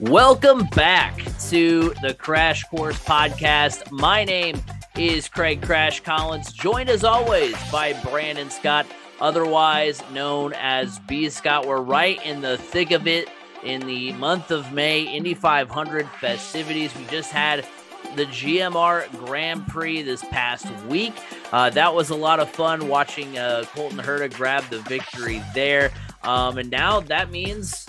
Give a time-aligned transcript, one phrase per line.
[0.00, 1.16] Welcome back
[1.48, 3.90] to the Crash Course Podcast.
[3.90, 4.60] My name
[4.94, 8.84] is Craig Crash Collins, joined as always by Brandon Scott,
[9.20, 11.66] otherwise known as B Scott.
[11.66, 13.30] We're right in the thick of it
[13.64, 16.94] in the month of May, Indy 500 festivities.
[16.94, 17.66] We just had
[18.16, 21.14] the GMR Grand Prix this past week.
[21.52, 25.90] Uh, that was a lot of fun watching uh, Colton Herta grab the victory there.
[26.22, 27.86] Um, and now that means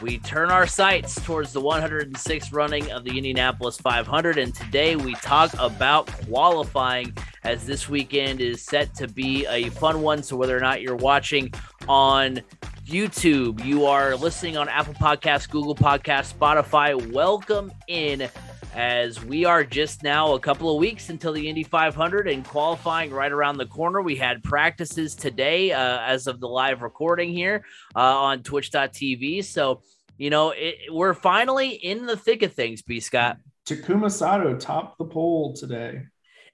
[0.00, 4.38] we turn our sights towards the 106th running of the Indianapolis 500.
[4.38, 7.14] And today we talk about qualifying
[7.44, 10.22] as this weekend is set to be a fun one.
[10.22, 11.52] So, whether or not you're watching
[11.88, 12.40] on
[12.86, 18.28] YouTube, you are listening on Apple Podcasts, Google Podcasts, Spotify, welcome in
[18.74, 23.10] as we are just now a couple of weeks until the Indy 500 and qualifying
[23.10, 24.00] right around the corner.
[24.00, 27.64] We had practices today uh, as of the live recording here
[27.96, 29.44] uh, on twitch.tv.
[29.44, 29.82] So,
[30.18, 33.00] you know, it, we're finally in the thick of things, B.
[33.00, 33.38] Scott.
[33.66, 36.02] Takuma Sato topped the poll today.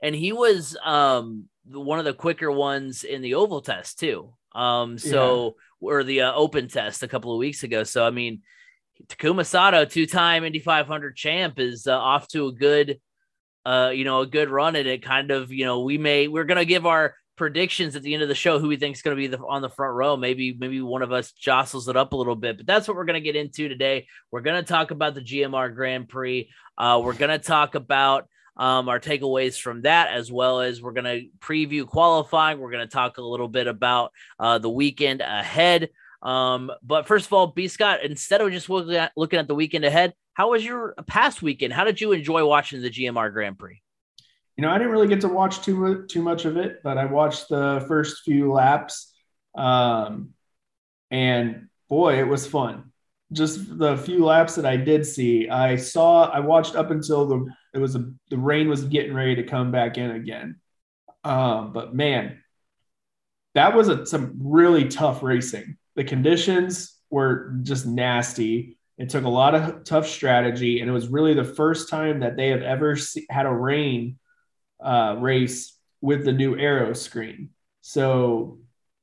[0.02, 4.32] And he was um, one of the quicker ones in the oval test, too.
[4.54, 5.88] Um, so, yeah.
[5.88, 7.84] or the uh, open test a couple of weeks ago.
[7.84, 8.42] So, I mean,
[9.08, 13.00] Takuma Sato, two-time Indy 500 champ, is uh, off to a good,
[13.64, 14.76] uh, you know, a good run.
[14.76, 18.14] And it kind of, you know, we may we're gonna give our predictions at the
[18.14, 19.94] end of the show who we think is going to be the, on the front
[19.94, 20.16] row.
[20.16, 23.04] Maybe maybe one of us jostles it up a little bit, but that's what we're
[23.04, 24.06] going to get into today.
[24.30, 26.50] We're going to talk about the GMR Grand Prix.
[26.76, 30.92] Uh, we're going to talk about um, our takeaways from that, as well as we're
[30.92, 32.58] going to preview qualifying.
[32.58, 35.90] We're going to talk a little bit about uh, the weekend ahead.
[36.26, 39.54] Um, but first of all, B Scott, instead of just looking at, looking at the
[39.54, 41.72] weekend ahead, how was your past weekend?
[41.72, 43.80] How did you enjoy watching the GMR Grand Prix?
[44.56, 47.04] You know, I didn't really get to watch too too much of it, but I
[47.04, 49.14] watched the first few laps,
[49.56, 50.30] um,
[51.12, 52.90] and boy, it was fun.
[53.32, 56.24] Just the few laps that I did see, I saw.
[56.24, 59.70] I watched up until the it was a, the rain was getting ready to come
[59.70, 60.56] back in again.
[61.22, 62.42] Um, but man,
[63.54, 68.78] that was a, some really tough racing the conditions were just nasty.
[68.98, 72.36] It took a lot of tough strategy, and it was really the first time that
[72.36, 72.96] they have ever
[73.28, 74.18] had a rain
[74.82, 77.48] uh, race with the new aeroscreen.
[77.80, 78.58] So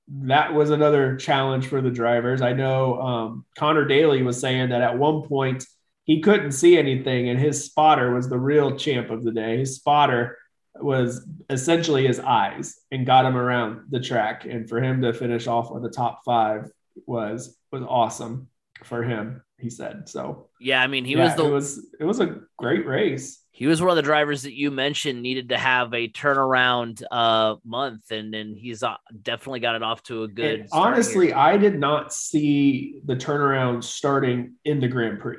[0.08, 2.42] that was another challenge for the drivers.
[2.42, 5.66] I know um, Connor Daly was saying that at one point
[6.04, 9.60] he couldn't see anything, and his spotter was the real champ of the day.
[9.60, 10.38] His spotter
[10.76, 14.46] was essentially his eyes and got him around the track.
[14.46, 16.70] And for him to finish off on the top five
[17.06, 18.50] was was awesome
[18.84, 19.44] for him.
[19.60, 20.50] He said so.
[20.60, 23.40] Yeah, I mean, he yeah, was the it was it was a great race.
[23.52, 27.56] He was one of the drivers that you mentioned needed to have a turnaround uh
[27.64, 30.68] month, and then he's uh, definitely got it off to a good.
[30.72, 31.38] honestly, here.
[31.38, 35.38] I did not see the turnaround starting in the Grand Prix.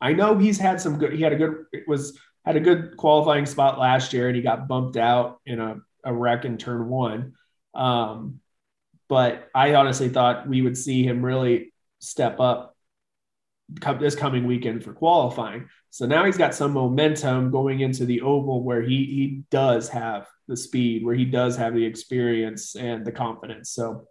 [0.00, 1.12] I know he's had some good.
[1.12, 1.64] He had a good.
[1.72, 5.60] It was had a good qualifying spot last year, and he got bumped out in
[5.60, 7.34] a, a wreck in turn one.
[7.74, 8.40] Um,
[9.12, 12.74] but I honestly thought we would see him really step up
[14.00, 15.68] this coming weekend for qualifying.
[15.90, 20.28] So now he's got some momentum going into the oval where he he does have
[20.48, 23.68] the speed, where he does have the experience and the confidence.
[23.68, 24.06] So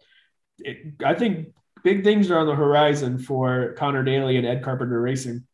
[0.60, 1.48] it, I think
[1.82, 5.44] big things are on the horizon for Connor Daly and Ed Carpenter Racing.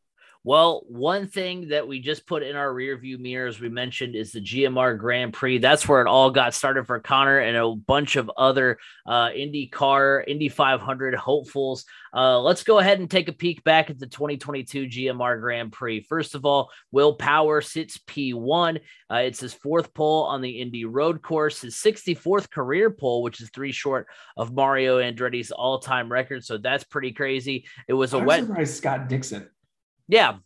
[0.44, 4.14] Well, one thing that we just put in our rear view mirror, as we mentioned,
[4.14, 5.58] is the GMR Grand Prix.
[5.58, 9.66] That's where it all got started for Connor and a bunch of other uh, Indy
[9.66, 11.84] car, Indy 500 hopefuls.
[12.14, 16.00] Uh, let's go ahead and take a peek back at the 2022 GMR Grand Prix.
[16.02, 18.78] First of all, Will Power sits P1.
[19.10, 23.40] Uh, it's his fourth pole on the Indy Road Course, his 64th career pole, which
[23.40, 24.06] is three short
[24.36, 26.44] of Mario Andretti's all-time record.
[26.44, 27.66] So that's pretty crazy.
[27.88, 28.68] It was a I'm wet.
[28.68, 29.48] Scott Dixon
[30.08, 30.38] yeah.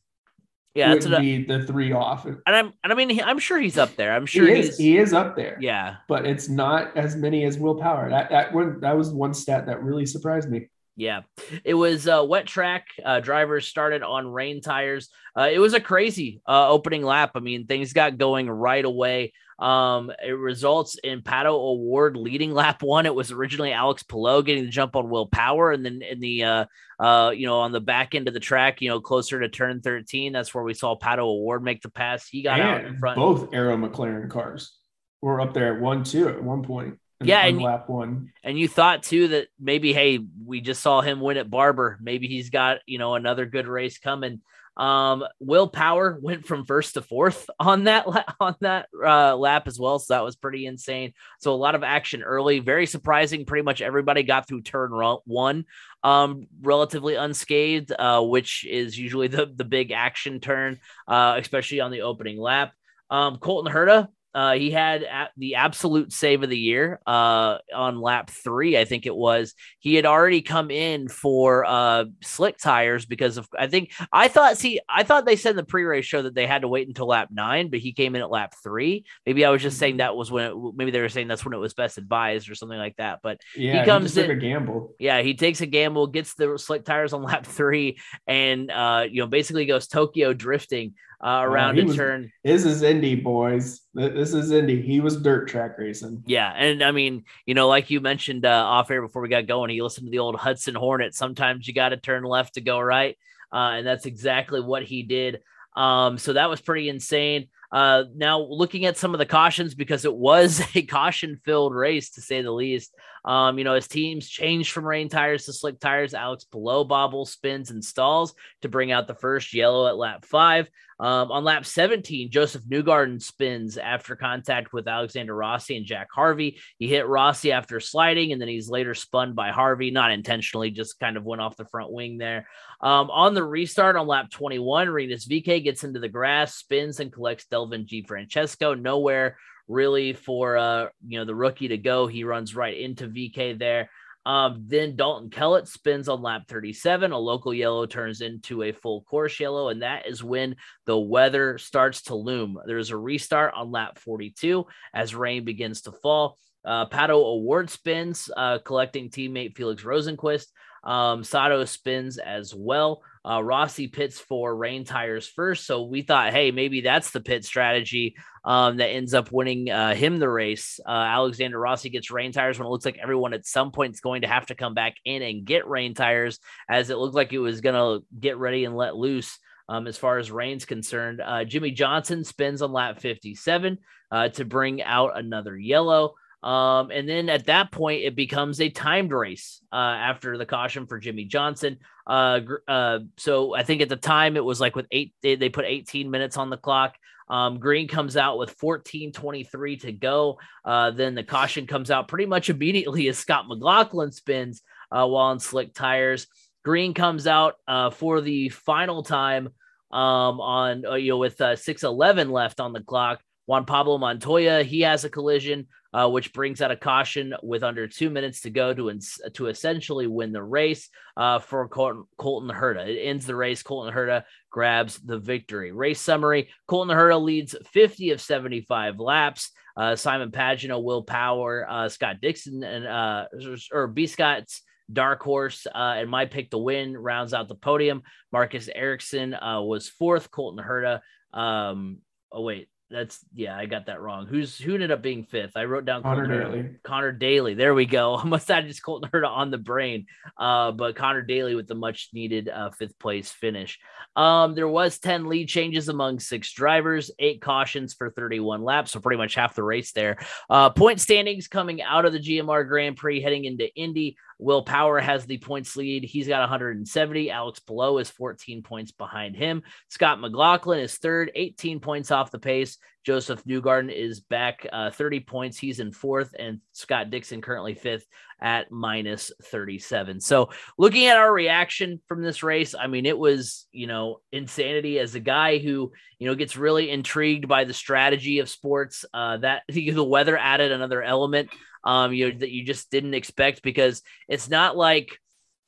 [0.74, 2.24] Yeah, would be the three off.
[2.24, 4.14] And I'm, and I mean, I'm sure he's up there.
[4.14, 4.78] I'm sure he is.
[4.78, 5.58] He is up there.
[5.60, 8.08] Yeah, but it's not as many as Will Power.
[8.08, 10.70] That that one that was one stat that really surprised me.
[10.94, 11.22] Yeah,
[11.64, 12.86] it was a wet track.
[13.02, 15.08] Uh, drivers started on rain tires.
[15.36, 17.32] Uh, it was a crazy uh, opening lap.
[17.34, 19.32] I mean, things got going right away.
[19.58, 23.06] Um, it results in Pato O'Ward leading lap one.
[23.06, 26.44] It was originally Alex Palou getting the jump on Will Power, and then in the
[26.44, 26.64] uh,
[26.98, 29.80] uh, you know, on the back end of the track, you know, closer to turn
[29.80, 32.28] 13, that's where we saw Pato O'Ward make the pass.
[32.28, 33.16] He got and out in front.
[33.16, 34.76] Both Arrow McLaren cars
[35.22, 36.98] were up there at one two at one point.
[37.24, 38.32] Yeah, and lap one.
[38.42, 41.98] And you thought too that maybe, hey, we just saw him win at Barber.
[42.00, 44.40] Maybe he's got you know another good race coming.
[44.76, 48.06] Um, Will Power went from first to fourth on that
[48.40, 51.12] on that uh, lap as well, so that was pretty insane.
[51.40, 53.44] So a lot of action early, very surprising.
[53.44, 54.90] Pretty much everybody got through turn
[55.24, 55.66] one
[56.02, 61.90] um, relatively unscathed, uh, which is usually the the big action turn, uh, especially on
[61.90, 62.72] the opening lap.
[63.10, 65.06] Um, Colton Herta uh, he had
[65.36, 69.54] the absolute save of the year uh, on lap three, I think it was.
[69.78, 74.56] He had already come in for uh, slick tires because of, I think, I thought,
[74.56, 76.88] see, I thought they said in the pre race show that they had to wait
[76.88, 79.04] until lap nine, but he came in at lap three.
[79.26, 79.98] Maybe I was just saying mm-hmm.
[79.98, 82.54] that was when, it, maybe they were saying that's when it was best advised or
[82.54, 83.20] something like that.
[83.22, 84.94] But yeah, he comes he in, a gamble.
[84.98, 89.20] Yeah, he takes a gamble, gets the slick tires on lap three, and, uh, you
[89.20, 92.32] know, basically goes Tokyo drifting uh, around uh, a was, turn.
[92.42, 93.80] This is Indy, boys.
[93.94, 94.82] This is Indy.
[94.82, 96.22] He was dirt track racing.
[96.26, 99.46] Yeah, and I mean, you know, like you mentioned uh, off air before we got
[99.46, 101.14] going, he listened to the old Hudson Hornet.
[101.14, 103.16] Sometimes you got to turn left to go right,
[103.52, 105.40] uh, and that's exactly what he did.
[105.76, 107.48] Um, so that was pretty insane.
[107.70, 112.20] Uh, now looking at some of the cautions because it was a caution-filled race to
[112.20, 112.94] say the least.
[113.24, 117.24] Um, you know, as teams changed from rain tires to slick tires, Alex Palou bobble
[117.24, 120.68] spins and stalls to bring out the first yellow at lap five.
[121.02, 126.60] Um, on lap 17, Josef Newgarden spins after contact with Alexander Rossi and Jack Harvey.
[126.78, 131.00] He hit Rossi after sliding, and then he's later spun by Harvey, not intentionally, just
[131.00, 132.46] kind of went off the front wing there.
[132.80, 137.12] Um, on the restart on lap 21, Rinus VeeKay gets into the grass, spins, and
[137.12, 138.80] collects Devlin DeFrancesco.
[138.80, 142.06] Nowhere really for uh, you know the rookie to go.
[142.06, 143.90] He runs right into VeeKay there.
[144.24, 147.10] Um, then Dalton Kellett spins on lap 37.
[147.10, 150.56] A local yellow turns into a full course yellow, and that is when
[150.86, 152.58] the weather starts to loom.
[152.66, 154.64] There's a restart on lap 42
[154.94, 156.38] as rain begins to fall.
[156.64, 160.46] Uh, Pato O'Ward spins, uh, collecting teammate Felix Rosenqvist.
[160.84, 163.02] Um, Sato spins as well.
[163.28, 165.66] Uh, Rossi pits for rain tires first.
[165.66, 169.94] So we thought, hey, maybe that's the pit strategy um, that ends up winning uh,
[169.94, 170.80] him the race.
[170.84, 174.00] Uh, Alexander Rossi gets rain tires when it looks like everyone at some point is
[174.00, 177.32] going to have to come back in and get rain tires, as it looked like
[177.32, 179.38] it was going to get ready and let loose.
[179.68, 183.78] Um, as far as rain's concerned, uh, Jimmie Johnson spins on lap 57
[184.10, 186.14] uh, to bring out another yellow.
[186.42, 190.86] Um, and then at that point, it becomes a timed race uh, after the caution
[190.86, 191.78] for Jimmie Johnson.
[192.06, 195.48] Uh, uh, so I think at the time it was like with eight, they, they
[195.48, 196.96] put 18 minutes on the clock.
[197.28, 200.38] Um, Green comes out with 14:23 to go.
[200.64, 205.26] Uh, then the caution comes out pretty much immediately as Scott McLaughlin spins uh, while
[205.26, 206.26] on slick tires.
[206.64, 209.48] Green comes out uh, for the final time
[209.90, 213.20] um, on you know with uh, 6:11 left on the clock.
[213.46, 217.86] Juan Pablo Montoya he has a collision uh, which brings out a caution with under
[217.86, 222.50] two minutes to go to ins- to essentially win the race uh, for Col- Colton
[222.50, 222.86] Herta.
[222.86, 223.62] It ends the race.
[223.62, 225.72] Colton Herta grabs the victory.
[225.72, 229.50] Race summary: Colton Herta leads 50 of 75 laps.
[229.76, 233.26] Uh, Simon Pagenaud, Will Power, uh, Scott Dixon, and uh,
[233.72, 234.62] or B Scott's
[234.92, 238.02] dark horse uh, and my pick to win rounds out the podium.
[238.30, 240.30] Marcus Ericsson uh, was fourth.
[240.30, 241.00] Colton Herta.
[241.32, 241.98] Um,
[242.30, 244.26] oh wait, that's yeah, I got that wrong.
[244.26, 245.56] Who's who ended up being fifth?
[245.56, 246.70] I wrote down Connor Daly.
[246.84, 247.54] Connor Daly.
[247.54, 248.16] There we go.
[248.18, 250.06] I must have just Colton Herta on the brain.
[250.36, 253.80] Uh, but Connor Daly with the much needed uh, fifth place finish.
[254.14, 259.00] Um, there was 10 lead changes among six drivers, eight cautions for 31 laps, so
[259.00, 260.18] pretty much half the race there.
[260.50, 264.16] Uh, point standings coming out of the GMR Grand Prix heading into Indy.
[264.38, 266.04] Will Power has the points lead.
[266.04, 267.30] He's got 170.
[267.30, 269.62] Alex Palou is 14 points behind him.
[269.88, 272.78] Scott McLaughlin is third, 18 points off the pace.
[273.04, 275.58] Josef Newgarden is back uh, 30 points.
[275.58, 278.06] He's in fourth, and Scott Dixon currently fifth
[278.40, 280.20] at minus 37.
[280.20, 284.98] So, looking at our reaction from this race, I mean, it was, you know, insanity
[284.98, 289.04] as a guy who, you know, gets really intrigued by the strategy of sports.
[289.12, 291.50] Uh, that the weather added another element
[291.84, 295.18] um, you know, that you just didn't expect because it's not like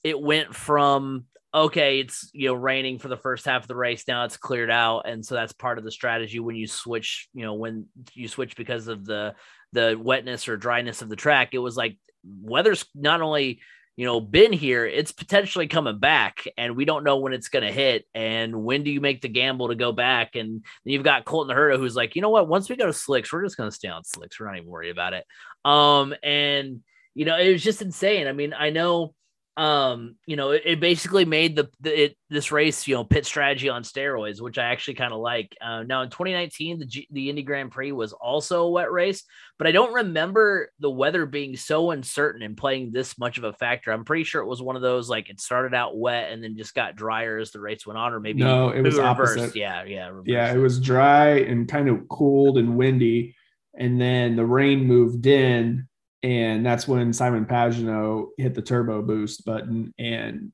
[0.02, 1.24] it went from
[1.54, 4.04] okay, it's you know raining for the first half of the race.
[4.08, 7.28] Now it's cleared out, and so that's part of the strategy when you switch.
[7.32, 9.34] You know, when you switch because of the
[9.72, 11.50] the wetness or dryness of the track.
[11.52, 13.60] It was like weather's not only
[13.96, 17.64] you know been here, it's potentially coming back, and we don't know when it's going
[17.64, 18.04] to hit.
[18.14, 20.34] And when do you make the gamble to go back?
[20.34, 22.48] And you've got Colton Herta, who's like, you know what?
[22.48, 24.40] Once we go to slicks, we're just going to stay on slicks.
[24.40, 25.24] We're not even worried about it.
[25.64, 26.80] Um, and
[27.14, 28.26] you know, it was just insane.
[28.26, 29.14] I mean, I know
[29.56, 33.24] um, you know, it, it basically made the, the it, this race, you know, pit
[33.24, 35.56] strategy on steroids, which I actually kind of like.
[35.60, 39.22] Uh, now in 2019, the G, the Indy Grand Prix was also a wet race,
[39.56, 43.52] but I don't remember the weather being so uncertain and playing this much of a
[43.52, 43.92] factor.
[43.92, 46.56] I'm pretty sure it was one of those like it started out wet and then
[46.56, 49.38] just got drier as the race went on, or maybe no, it was reversed.
[49.38, 49.56] opposite.
[49.56, 50.28] Yeah, yeah, reversed.
[50.28, 53.36] Yeah, it was dry and kind of cold and windy,
[53.78, 55.86] and then the rain moved in
[56.24, 60.52] and that's when Simon Pagenaud hit the turbo boost button and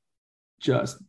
[0.60, 1.00] just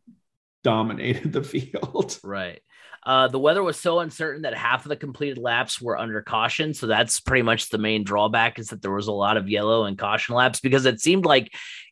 [0.63, 2.19] dominated the field.
[2.23, 2.61] Right.
[3.03, 6.75] Uh, the weather was so uncertain that half of the completed laps were under caution.
[6.75, 9.85] So that's pretty much the main drawback is that there was a lot of yellow
[9.85, 11.51] and caution laps because it seemed like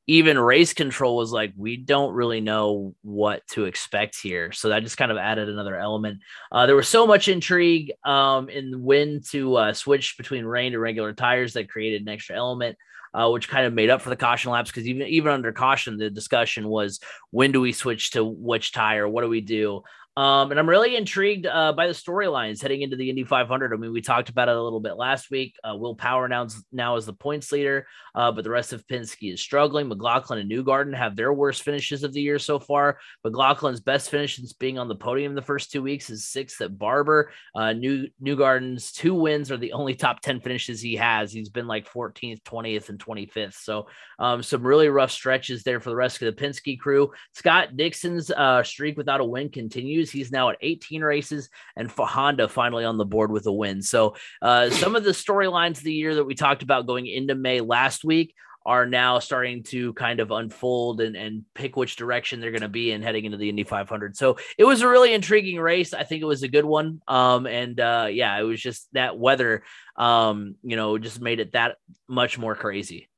[0.10, 4.51] even race control was like, we don't really know what to expect here.
[4.51, 6.22] So that just kind of added another element.
[6.51, 10.80] Uh, there was so much intrigue um, in when to uh, switch between rain to
[10.80, 12.75] regular tires that created an extra element.
[13.12, 15.98] Uh, which kind of made up for the caution laps because even even under caution,
[15.98, 17.00] the discussion was
[17.32, 19.08] when do we switch to which tire?
[19.08, 19.82] What do we do?
[20.20, 23.72] Um, and I'm really intrigued uh, by the storylines heading into the Indy 500.
[23.72, 25.56] I mean, we talked about it a little bit last week.
[25.64, 29.34] Uh, Will Power now, now is the points leader, uh, but the rest of Penske
[29.34, 29.88] is struggling.
[29.88, 33.00] McLaughlin and Newgarden have their worst finishes of the year so far.
[33.26, 36.78] McLaughlin's best finish since being on the podium the first two weeks is sixth at
[36.78, 37.32] Barber.
[37.56, 41.32] Uh, New Newgarden's two wins are the only top 10 finishes he has.
[41.32, 43.54] He's been like 14th, 20th, and 25th.
[43.54, 43.88] So
[44.20, 47.10] um, some really rough stretches there for the rest of the Penske crew.
[47.36, 50.09] Scott Dixon's uh, streak without a win continues.
[50.12, 53.82] He's now at 18 races, and Honda finally on the board with a win.
[53.82, 57.36] So, uh, some of the storylines of the year that we talked about going into
[57.36, 58.34] May last week
[58.66, 62.68] are now starting to kind of unfold and, and pick which direction they're going to
[62.68, 64.18] be in heading into the Indy 500.
[64.18, 65.94] So it was a really intriguing race.
[65.94, 67.01] I think it was a good one.
[67.08, 69.63] Um, and uh, yeah, it was just that weather,
[69.96, 73.10] um, you know, just made it that much more crazy.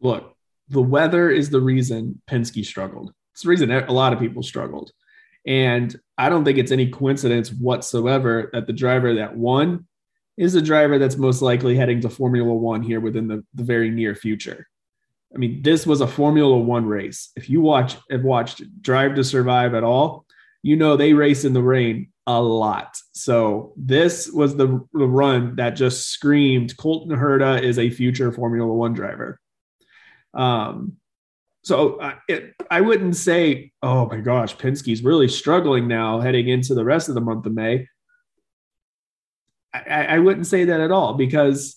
[0.00, 0.36] Look,
[0.68, 3.12] the weather is the reason Penske struggled.
[3.32, 4.92] It's the reason a lot of people struggled.
[5.46, 9.86] And I don't think it's any coincidence whatsoever that the driver that won
[10.36, 13.90] is the driver that's most likely heading to Formula One here within the, the very
[13.90, 14.66] near future.
[15.34, 17.30] I mean, this was a Formula One race.
[17.36, 20.26] If you watch have watched Drive to Survive at all,
[20.62, 22.96] you know they race in the rain a lot.
[23.12, 28.72] So this was the, the run that just screamed Colton Herta is a future Formula
[28.72, 29.40] One driver.
[30.34, 30.96] Um,
[31.66, 36.76] so uh, it, I wouldn't say, oh my gosh, Penske's really struggling now heading into
[36.76, 37.88] the rest of the month of May.
[39.74, 41.76] I, I wouldn't say that at all because.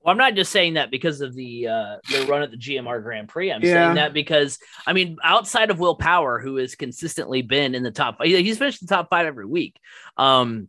[0.00, 3.02] Well, I'm not just saying that because of the uh, the run at the GMR
[3.02, 3.52] Grand Prix.
[3.52, 3.84] I'm yeah.
[3.84, 7.90] saying that because I mean, outside of Will Power, who has consistently been in the
[7.90, 9.78] top, he's finished the top five every week.
[10.16, 10.68] Um,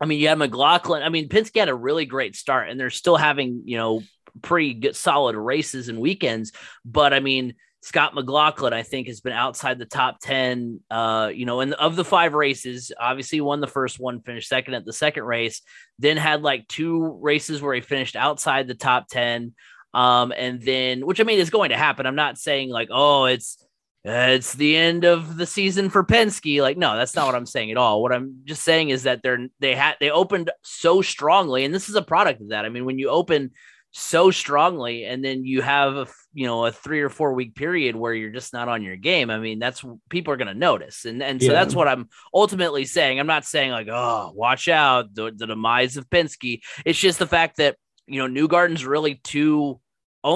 [0.00, 1.02] I mean, you have McLaughlin.
[1.02, 4.02] I mean, Penske had a really great start, and they're still having you know
[4.40, 6.52] pretty good, solid races and weekends.
[6.84, 7.54] But I mean,
[7.84, 10.80] Scott McLaughlin, I think, has been outside the top 10.
[10.90, 14.72] Uh, you know, and of the five races, obviously won the first one, finished second
[14.72, 15.60] at the second race,
[15.98, 19.52] then had like two races where he finished outside the top 10.
[19.92, 22.06] Um, and then, which I mean is going to happen.
[22.06, 23.62] I'm not saying like, oh, it's
[24.02, 26.62] it's the end of the season for Penske.
[26.62, 28.00] Like, no, that's not what I'm saying at all.
[28.00, 31.90] What I'm just saying is that they're they had they opened so strongly, and this
[31.90, 32.64] is a product of that.
[32.64, 33.50] I mean, when you open
[33.96, 37.94] so strongly and then you have a you know a three or four week period
[37.94, 39.30] where you're just not on your game.
[39.30, 41.04] I mean that's people are going to notice.
[41.04, 41.52] And and so yeah.
[41.52, 43.20] that's what i'm ultimately saying.
[43.20, 46.60] I'm not saying like oh watch out the, the demise of Penske.
[46.84, 47.76] It's just the fact that
[48.08, 49.78] you know Newgarden's really too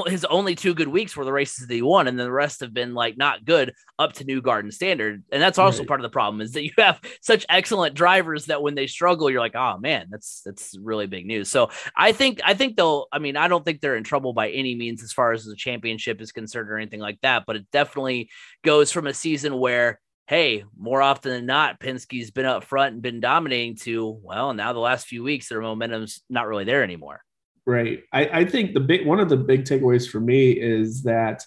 [0.06, 2.60] his only two good weeks were the races that he won, and then the rest
[2.60, 5.24] have been like not good up to Newgarden standard.
[5.32, 5.88] And that's also right.
[5.88, 9.30] part of the problem is that you have such excellent drivers that when they struggle,
[9.30, 11.48] you're like, oh man, that's that's really big news.
[11.48, 13.06] So I think I think they'll.
[13.12, 15.56] I mean, I don't think they're in trouble by any means as far as the
[15.56, 17.44] championship is concerned or anything like that.
[17.46, 18.30] But it definitely
[18.62, 23.02] goes from a season where hey, more often than not, Penske's been up front and
[23.02, 27.22] been dominating to, well, now the last few weeks, their momentum's not really there anymore.
[27.68, 28.02] Right.
[28.14, 31.44] I, I think the big one of the big takeaways for me is that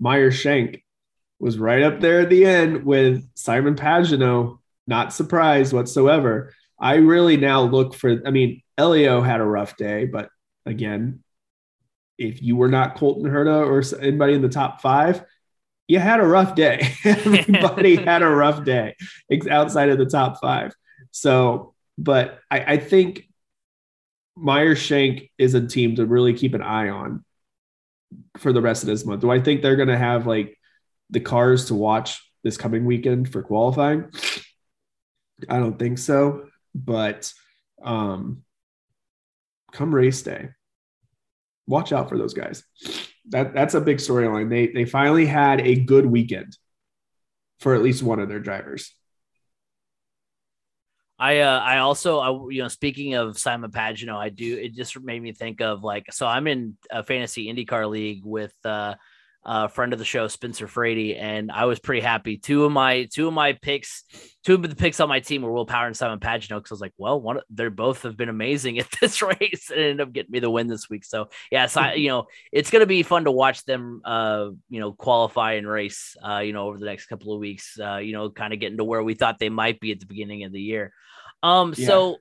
[0.00, 0.84] Meyer Shank
[1.38, 4.58] was right up there at the end with Simon Pagenaud.
[4.88, 6.52] Not surprised whatsoever.
[6.80, 8.20] I really now look for.
[8.26, 10.28] I mean, Helio had a rough day, but
[10.66, 11.22] again,
[12.18, 15.24] if you were not Colton Herta or anybody in the top five,
[15.86, 16.94] you had a rough day.
[17.04, 18.96] Everybody had a rough day
[19.48, 20.74] outside of the top five.
[21.12, 23.29] So, but I, I think
[24.40, 27.24] Meyer Shank is a team to really keep an eye on
[28.38, 29.20] for the rest of this month.
[29.20, 30.58] Do I think they're going to have like
[31.10, 34.10] the cars to watch this coming weekend for qualifying?
[35.48, 37.32] I don't think so, but
[37.82, 38.42] um
[39.72, 40.50] come race day,
[41.66, 42.62] watch out for those guys.
[43.30, 44.50] That that's a big storyline.
[44.50, 46.56] They they finally had a good weekend
[47.60, 48.94] for at least one of their drivers.
[51.20, 54.98] I uh, I also I, you know speaking of Simon Pagenaud, I do it just
[54.98, 58.94] made me think of like so I'm in a fantasy IndyCar league with uh,
[59.44, 62.36] uh, friend of the show, Spencer Frady, and I was pretty happy.
[62.36, 64.04] Two of my two of my picks,
[64.44, 66.58] two of the picks on my team were Will Power and Simon Pagenaud.
[66.58, 69.80] Because I was like, well, one they're both have been amazing at this race, and
[69.80, 71.04] ended up getting me the win this week.
[71.04, 74.80] So yeah, so I, you know, it's gonna be fun to watch them, uh, you
[74.80, 77.78] know, qualify and race, uh, you know, over the next couple of weeks.
[77.78, 80.06] Uh, you know, kind of getting to where we thought they might be at the
[80.06, 80.92] beginning of the year.
[81.42, 81.86] Um, yeah.
[81.86, 82.16] so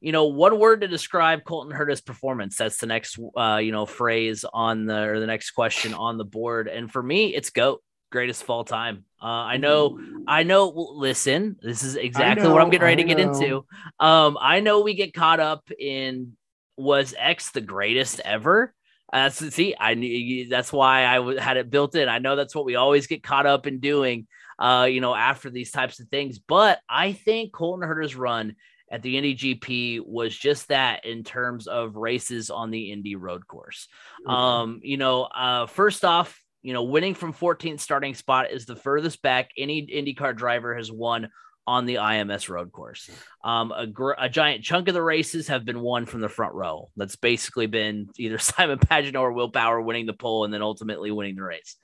[0.00, 2.56] you know, one word to describe Colton Herta's performance.
[2.56, 6.24] That's the next, uh, you know, phrase on the or the next question on the
[6.24, 6.68] board.
[6.68, 9.04] And for me, it's goat greatest of all time.
[9.22, 10.68] Uh, I know, I know.
[10.68, 13.64] Listen, this is exactly know, what I'm getting ready to get into.
[13.98, 16.36] Um, I know we get caught up in
[16.76, 18.74] was X the greatest ever.
[19.12, 22.08] Uh, see, I knew that's why I had it built in.
[22.08, 24.26] I know that's what we always get caught up in doing.
[24.58, 28.56] Uh, you know, after these types of things, but I think Colton Herta's run
[28.90, 33.46] at the Indy GP was just that in terms of races on the Indy road
[33.46, 33.88] course.
[34.26, 34.30] Mm-hmm.
[34.30, 38.76] Um, you know, uh, first off, you know, winning from 14th starting spot is the
[38.76, 41.30] furthest back any IndyCar driver has won
[41.66, 43.08] on the IMS road course.
[43.44, 46.54] Um, a, gr- a, giant chunk of the races have been won from the front
[46.54, 46.90] row.
[46.96, 51.10] That's basically been either Simon Pagenaud or Will Power winning the pole and then ultimately
[51.10, 51.76] winning the race.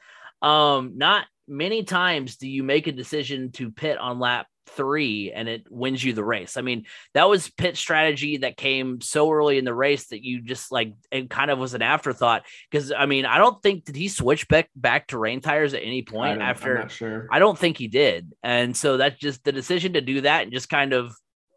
[0.42, 5.48] Um, not many times do you make a decision to pit on lap three and
[5.48, 6.56] it wins you the race.
[6.56, 10.42] I mean, that was pit strategy that came so early in the race that you
[10.42, 12.44] just like it kind of was an afterthought.
[12.70, 15.82] Because I mean, I don't think did he switch back back to rain tires at
[15.82, 16.88] any point I after.
[16.88, 17.28] Sure.
[17.30, 20.52] I don't think he did, and so that's just the decision to do that and
[20.52, 21.14] just kind of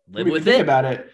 [0.10, 0.51] live with it.
[0.51, 1.10] Think about it.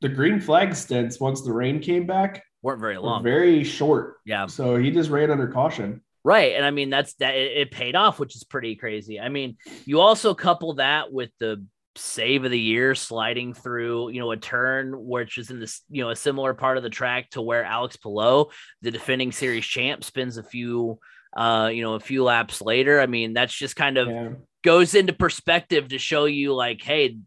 [0.00, 4.16] The green flag stints once the rain came back weren't very long, very short.
[4.24, 6.02] Yeah, so he just ran under caution.
[6.24, 6.54] Right.
[6.56, 9.20] And I mean, that's that it, it, paid off, which is pretty crazy.
[9.20, 11.64] I mean, you also couple that with the
[11.96, 16.02] save of the year sliding through, you know, a turn which is in this, you
[16.02, 18.46] know, a similar part of the track to where Alex Palou,
[18.80, 20.98] the defending series champ, spins a few,
[21.36, 23.00] uh, you know, a few laps later.
[23.00, 24.30] I mean, that's just kind of yeah.
[24.62, 27.18] goes into perspective to show you like, hey,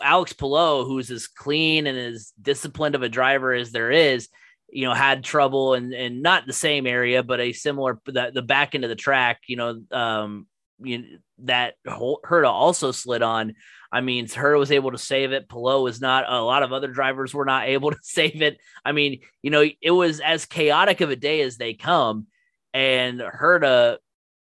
[0.00, 4.28] Alex Palou, who's as clean and as disciplined of a driver as there is,
[4.68, 8.42] you know, had trouble and and not the same area, but a similar the, the
[8.42, 10.46] back end of the track, you know, um,
[10.78, 13.54] you that Herta also slid on.
[13.92, 15.48] I mean, Herta was able to save it.
[15.48, 16.24] Palou was not.
[16.28, 18.58] A lot of other drivers were not able to save it.
[18.84, 22.26] I mean, you know, it was as chaotic of a day as they come,
[22.74, 23.98] and Herta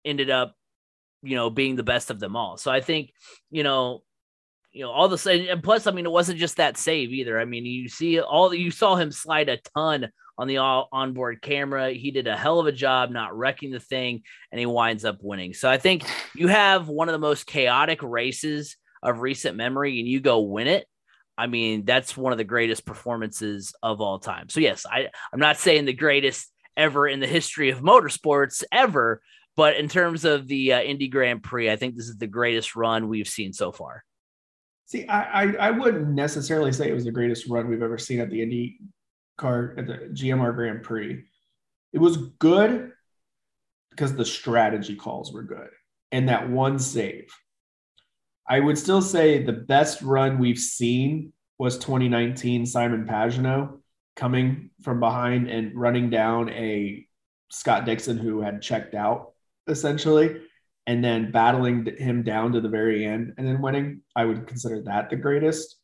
[0.05, 0.55] ended up,
[1.23, 2.57] you know, being the best of them all.
[2.57, 3.11] So I think,
[3.49, 4.03] you know,
[4.71, 7.39] you know, all the same, and plus, I mean, it wasn't just that save either.
[7.39, 11.41] I mean, you see all you saw him slide a ton on the all onboard
[11.41, 11.91] camera.
[11.91, 15.17] He did a hell of a job not wrecking the thing, and he winds up
[15.21, 15.53] winning.
[15.53, 16.03] So I think
[16.35, 20.67] you have one of the most chaotic races of recent memory, and you go win
[20.67, 20.87] it.
[21.37, 24.47] I mean, that's one of the greatest performances of all time.
[24.49, 29.21] So yes, I I'm not saying the greatest ever in the history of motorsports ever,
[29.57, 32.75] but in terms of the uh, Indy Grand Prix, I think this is the greatest
[32.75, 34.03] run we've seen so far.
[34.91, 38.19] See, I, I, I wouldn't necessarily say it was the greatest run we've ever seen
[38.19, 38.77] at the Indy
[39.37, 41.23] car at the GMR Grand Prix.
[41.93, 42.91] It was good
[43.91, 45.69] because the strategy calls were good
[46.11, 47.33] and that one save.
[48.45, 53.79] I would still say the best run we've seen was 2019 Simon Pagenaud
[54.17, 57.07] coming from behind and running down a
[57.49, 59.31] Scott Dixon who had checked out
[59.69, 60.41] essentially
[60.87, 64.81] and then battling him down to the very end and then winning, I would consider
[64.83, 65.77] that the greatest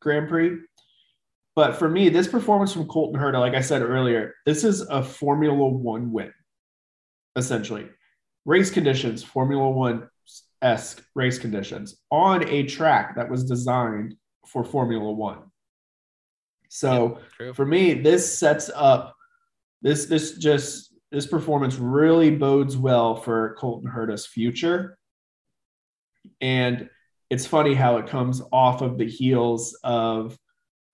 [0.00, 0.58] Grand Prix.
[1.56, 5.02] But for me, this performance from Colton Herta, like I said earlier, this is a
[5.02, 6.32] Formula One win,
[7.36, 7.88] essentially.
[8.44, 10.08] Race conditions, Formula One
[10.62, 15.38] esque race conditions on a track that was designed for Formula One.
[16.68, 19.14] So yeah, for me, this sets up
[19.82, 24.98] this this just this performance really bodes well for Colton Herta's future.
[26.40, 26.90] And
[27.30, 30.36] it's funny how it comes off of the heels of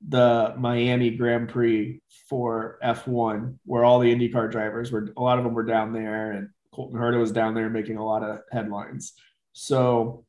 [0.07, 5.45] the Miami Grand Prix for F1, where all the IndyCar drivers were, a lot of
[5.45, 9.15] them were down there, and Colton Herta was down there making a lot of headlines.
[9.55, 10.27] So,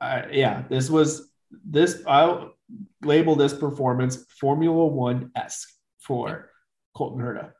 [0.00, 2.02] uh, yeah, this was this.
[2.06, 2.54] I'll
[3.02, 6.50] label this performance Formula One esque for
[6.94, 7.52] Colton Herta.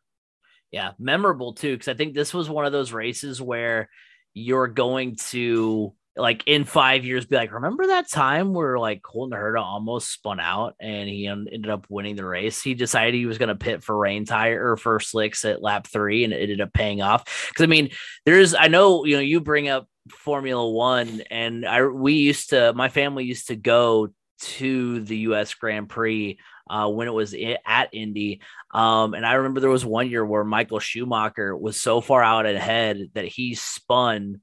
[0.70, 3.88] Yeah, memorable too, because I think this was one of those races where
[4.35, 9.38] you're going to like in five years be like, remember that time where like Colton
[9.38, 12.61] Herta almost spun out and he ended up winning the race?
[12.61, 15.87] He decided he was going to pit for rain tire or for slicks at lap
[15.87, 17.24] three and it ended up paying off.
[17.54, 17.90] Cause I mean,
[18.26, 22.72] there's, I know, you know, you bring up Formula One and I, we used to,
[22.74, 24.09] my family used to go
[24.40, 27.35] to the US Grand Prix uh, when it was
[27.66, 28.40] at Indy.
[28.72, 32.46] Um, and I remember there was one year where Michael Schumacher was so far out
[32.46, 34.40] ahead that he spun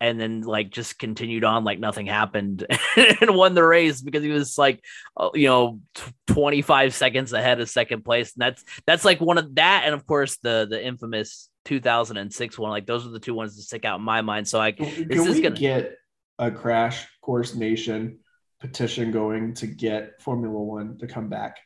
[0.00, 4.28] and then like just continued on like nothing happened and won the race because he
[4.28, 4.84] was like
[5.16, 5.80] uh, you know
[6.26, 8.34] 25 seconds ahead of second place.
[8.34, 12.70] And that's that's like one of that and of course the the infamous 2006 one.
[12.70, 14.46] Like those are the two ones that stick out in my mind.
[14.46, 15.96] So i can this is gonna get
[16.38, 18.18] a crash course nation
[18.64, 21.58] petition going to get formula one to come back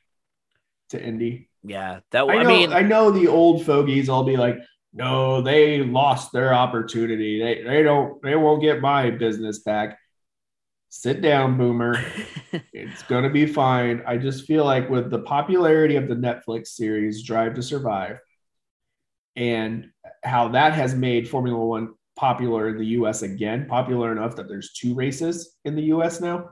[0.91, 4.37] to indy yeah that I, know, I mean i know the old fogies all be
[4.37, 4.59] like
[4.93, 7.41] no, they lost their opportunity.
[7.41, 9.99] They they don't they won't get my business back.
[10.89, 12.03] Sit down, boomer.
[12.73, 14.03] it's gonna be fine.
[14.07, 18.19] I just feel like with the popularity of the Netflix series Drive to Survive
[19.37, 19.91] and
[20.25, 24.73] how that has made Formula One popular in the US again, popular enough that there's
[24.73, 26.49] two races in the US now.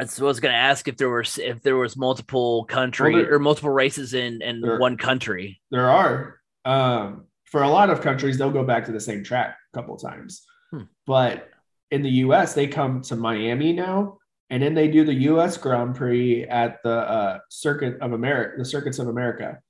[0.00, 3.34] I was going to ask if there was if there was multiple country well, there,
[3.34, 5.60] or multiple races in in there, one country.
[5.70, 6.40] There are.
[6.64, 9.96] Um, for a lot of countries, they'll go back to the same track a couple
[9.96, 10.44] times.
[10.72, 10.82] Hmm.
[11.06, 11.48] But
[11.92, 14.18] in the US, they come to Miami now,
[14.50, 18.64] and then they do the US Grand Prix at the uh, Circuit of America, the
[18.64, 19.60] Circuits of America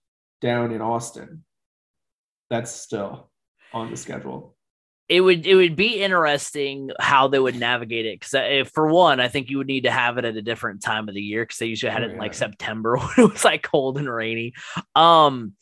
[0.40, 1.44] down in Austin.
[2.48, 3.30] That's still
[3.74, 4.53] on the schedule.
[5.08, 9.28] It would it would be interesting how they would navigate it because for one, I
[9.28, 11.58] think you would need to have it at a different time of the year because
[11.58, 14.54] they usually had it in like September when it was like cold and rainy.
[14.94, 15.52] Um,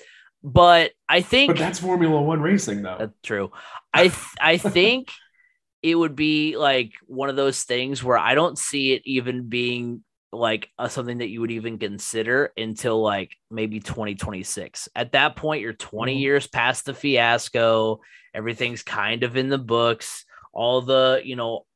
[0.44, 2.96] but I think But that's Formula 1 racing though.
[2.98, 3.50] That's true.
[3.92, 5.10] I th- I think
[5.82, 10.04] it would be like one of those things where I don't see it even being
[10.32, 14.88] like a, something that you would even consider until like maybe 2026.
[14.96, 16.18] At that point you're 20 mm-hmm.
[16.18, 18.00] years past the fiasco,
[18.34, 20.24] everything's kind of in the books.
[20.52, 21.66] All the, you know,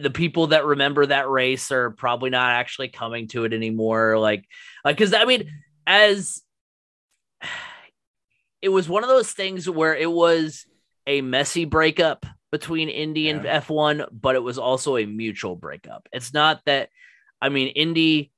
[0.00, 4.46] the people that remember that race are probably not actually coming to it anymore like
[4.82, 5.50] like cuz I mean
[5.86, 6.42] as
[8.62, 10.64] it was one of those things where it was
[11.06, 13.30] a messy breakup between Indy yeah.
[13.30, 16.08] and F1, but it was also a mutual breakup.
[16.12, 16.88] It's not that
[17.40, 18.32] I mean Indy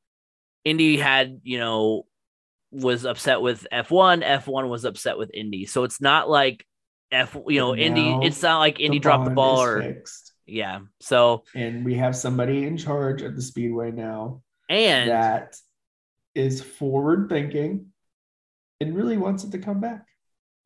[0.64, 2.06] Indy had, you know,
[2.72, 5.64] was upset with F1, F1 was upset with Indy.
[5.66, 6.66] So it's not like
[7.12, 10.32] F, you know, Indy it's not like Indy the dropped the ball or fixed.
[10.44, 10.80] yeah.
[11.00, 15.56] So and we have somebody in charge at the speedway now and that
[16.34, 17.86] is forward thinking
[18.80, 20.06] and really wants it to come back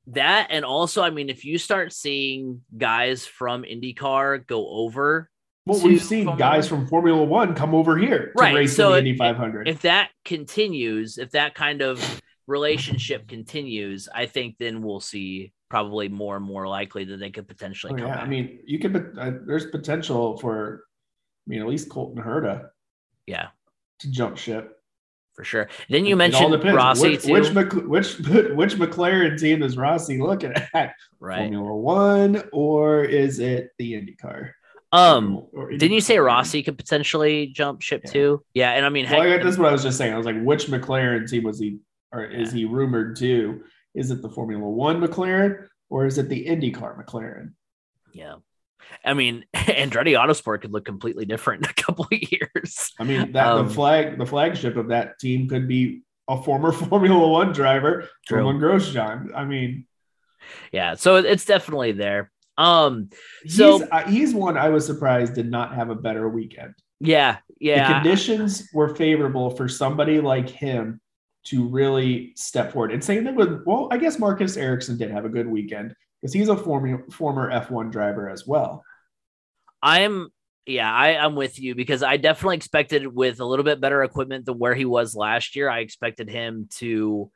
[0.09, 5.31] that and also i mean if you start seeing guys from indycar go over
[5.67, 9.05] well we've seen Formula guys from formula one come over here right race so in
[9.05, 14.57] the indy 500 if, if that continues if that kind of relationship continues i think
[14.59, 18.15] then we'll see probably more and more likely that they could potentially oh, come yeah.
[18.15, 18.25] Back.
[18.25, 20.85] i mean you could uh, there's potential for
[21.47, 22.71] i mean at least colton herta
[23.27, 23.49] yeah
[24.01, 24.77] to jump ship
[25.41, 25.69] for sure.
[25.89, 27.33] Then you mentioned Rossi which, too.
[27.33, 30.95] Which, which which McLaren team is Rossi looking at?
[31.19, 34.51] Right, Formula One or is it the IndyCar?
[34.93, 38.11] Um, didn't you say Rossi could potentially jump ship yeah.
[38.11, 38.45] too?
[38.55, 40.13] Yeah, and I mean, well, heck, that's what I was just saying.
[40.13, 41.79] I was like, which McLaren team was he,
[42.13, 43.63] or is he rumored to?
[43.95, 47.53] Is it the Formula One McLaren or is it the IndyCar McLaren?
[48.13, 48.37] Yeah,
[49.05, 52.93] I mean, Andretti Autosport could look completely different in a couple of years.
[52.99, 56.73] I mean, that um, the flag, the flagship of that team could be a former
[56.91, 59.35] Formula One driver, Romain Grosjean.
[59.35, 59.87] I mean,
[60.73, 62.31] yeah, so it's definitely there.
[62.61, 63.09] Um,
[63.47, 66.75] so he's, uh, he's one I was surprised did not have a better weekend.
[67.01, 67.89] Yeah, yeah.
[67.89, 71.01] The conditions were favorable for somebody like him
[71.45, 72.93] to really step forward.
[72.93, 76.35] And same thing with, well, I guess Marcus Ericsson did have a good weekend because
[76.35, 78.85] he's a former former F1 driver as well.
[79.83, 80.29] I'm
[80.67, 84.45] yeah, I, I'm with you because I definitely expected with a little bit better equipment
[84.45, 85.71] than where he was last year.
[85.71, 87.31] I expected him to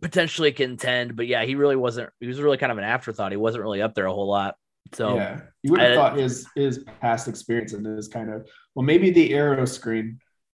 [0.00, 2.10] potentially contend, but yeah, he really wasn't.
[2.20, 3.32] He was really kind of an afterthought.
[3.32, 4.56] He wasn't really up there a whole lot.
[4.92, 8.48] So yeah, you would have I, thought his his past experience and his kind of
[8.74, 10.18] well, maybe the aeroscreen,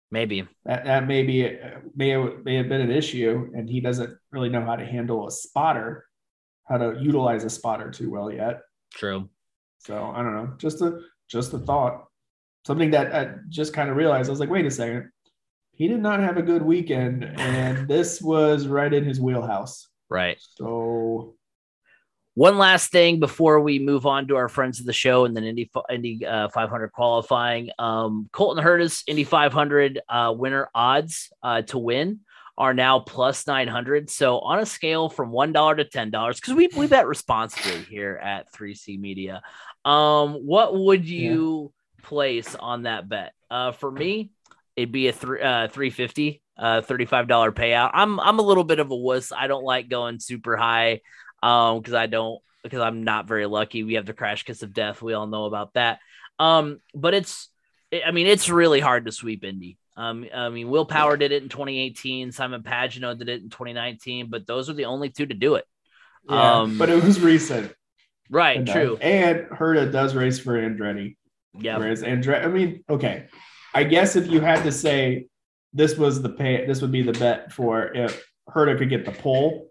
[0.09, 1.59] maybe that that maybe
[1.95, 5.27] may have, may have been an issue, and he doesn't really know how to handle
[5.27, 6.05] a spotter
[6.71, 8.61] how to utilize a spotter too well yet.
[8.93, 9.29] True.
[9.79, 10.53] So I don't know.
[10.57, 10.99] Just a
[11.29, 12.05] just a thought.
[12.65, 14.29] Something that I just kind of realized.
[14.29, 15.09] I was like, wait a second.
[15.81, 19.87] He did not have a good weekend, and this was right in his wheelhouse.
[20.09, 20.37] Right.
[20.39, 21.33] So
[22.35, 25.43] One last thing before we move on to our friends of the show and then
[25.43, 27.71] Indy Indy uh, 500 qualifying.
[27.79, 32.19] Um, Colton Herta's Indy 500 uh, winner odds uh, to win
[32.59, 34.07] are now plus 900.
[34.11, 38.53] So on a scale from $1 to $10, because we, we bet responsibly here at
[38.53, 39.41] 3C Media,
[39.83, 42.07] um, what would you yeah.
[42.07, 43.33] place on that bet?
[43.49, 44.29] Uh, for me,
[44.75, 47.91] it'd be a three, uh, 350 uh, $35 payout.
[47.93, 49.31] I'm, I'm a little bit of a wuss.
[49.31, 51.01] I don't like going super high
[51.41, 53.83] um, because I don't, because I'm not very lucky.
[53.83, 55.01] We have the crash kiss of death.
[55.01, 55.99] We all know about that.
[56.37, 57.49] Um, but it's,
[58.05, 59.77] I mean, it's really hard to sweep Indy.
[59.97, 62.31] Um, I mean, Will Power did it in 2018.
[62.31, 65.65] Simon Pagenaud did it in 2019, but those are the only two to do it.
[66.29, 67.73] Yeah, um, but it was recent.
[68.29, 68.73] Right, enough.
[68.73, 68.97] true.
[69.01, 71.17] And Herta does race for Andretti.
[71.59, 71.77] Yeah.
[71.77, 73.27] Whereas Andretti, I mean, okay.
[73.73, 75.27] I guess if you had to say
[75.73, 79.11] this was the pay, this would be the bet for if Herta could get the
[79.11, 79.69] pole.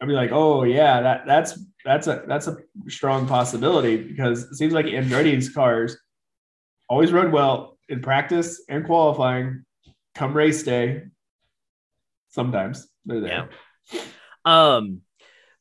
[0.00, 2.56] I'd be like, oh yeah, that that's that's a that's a
[2.88, 5.96] strong possibility because it seems like Andretti's cars
[6.88, 9.64] always run well in practice and qualifying.
[10.14, 11.04] Come race day,
[12.28, 13.48] sometimes they're there.
[13.92, 14.00] Yeah.
[14.44, 15.00] Um,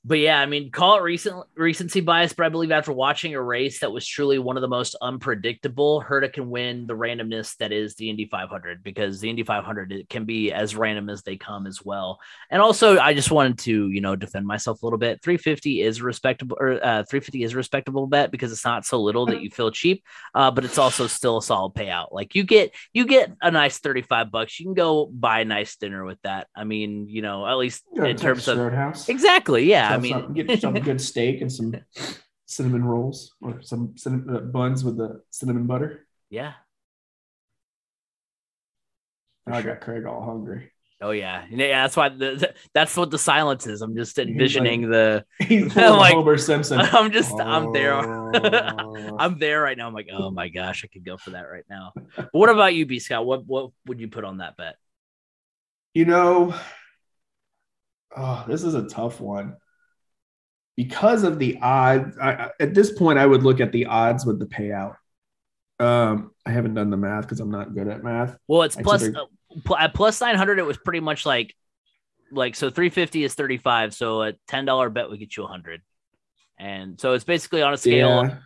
[0.04, 3.42] but yeah, I mean, call it recent recency bias, but I believe after watching a
[3.42, 7.72] race that was truly one of the most unpredictable, Herta can win the randomness that
[7.72, 11.38] is the Indy 500 because the Indy 500 it can be as random as they
[11.38, 12.20] come as well.
[12.50, 15.22] And also, I just wanted to you know defend myself a little bit.
[15.22, 19.28] 350 is respectable, or uh, 350 is a respectable bet because it's not so little
[19.28, 22.12] that you feel cheap, uh, but it's also still a solid payout.
[22.12, 24.60] Like you get you get a nice 35 bucks.
[24.60, 26.48] You can go buy a nice dinner with that.
[26.56, 29.08] I mean, you know, at least in terms of Roadhouse.
[29.08, 29.91] exactly, yeah.
[29.94, 31.76] I mean, some, get some good steak and some
[32.52, 36.06] cinnamon rolls or some cinnamon, uh, buns with the cinnamon butter.
[36.30, 36.54] Yeah.
[39.48, 40.72] Now I got Craig all hungry.
[41.04, 41.82] Oh yeah, yeah.
[41.82, 43.82] That's why the, that's what the silence is.
[43.82, 45.26] I'm just envisioning like, the.
[45.48, 46.80] He's like Homer Simpson.
[46.80, 47.40] I'm just oh.
[47.40, 47.96] I'm there.
[49.18, 49.88] I'm there right now.
[49.88, 51.94] I'm like, oh my gosh, I could go for that right now.
[52.16, 53.26] But what about you, B Scott?
[53.26, 54.76] What what would you put on that bet?
[55.96, 56.54] You know,
[58.16, 59.56] oh, this is a tough one
[60.82, 62.18] because of the odds.
[62.18, 64.96] I, at this point, I would look at the odds with the payout.
[65.80, 68.36] Um, I haven't done the math because I'm not good at math.
[68.48, 70.58] Well, it's plus uh, at plus nine hundred.
[70.58, 71.56] It was pretty much like
[72.32, 72.72] like so.
[72.72, 73.94] Three fifty is thirty five.
[73.94, 75.84] So a ten dollar bet would get you a hundred,
[76.58, 78.38] and so it's basically on a scale yeah.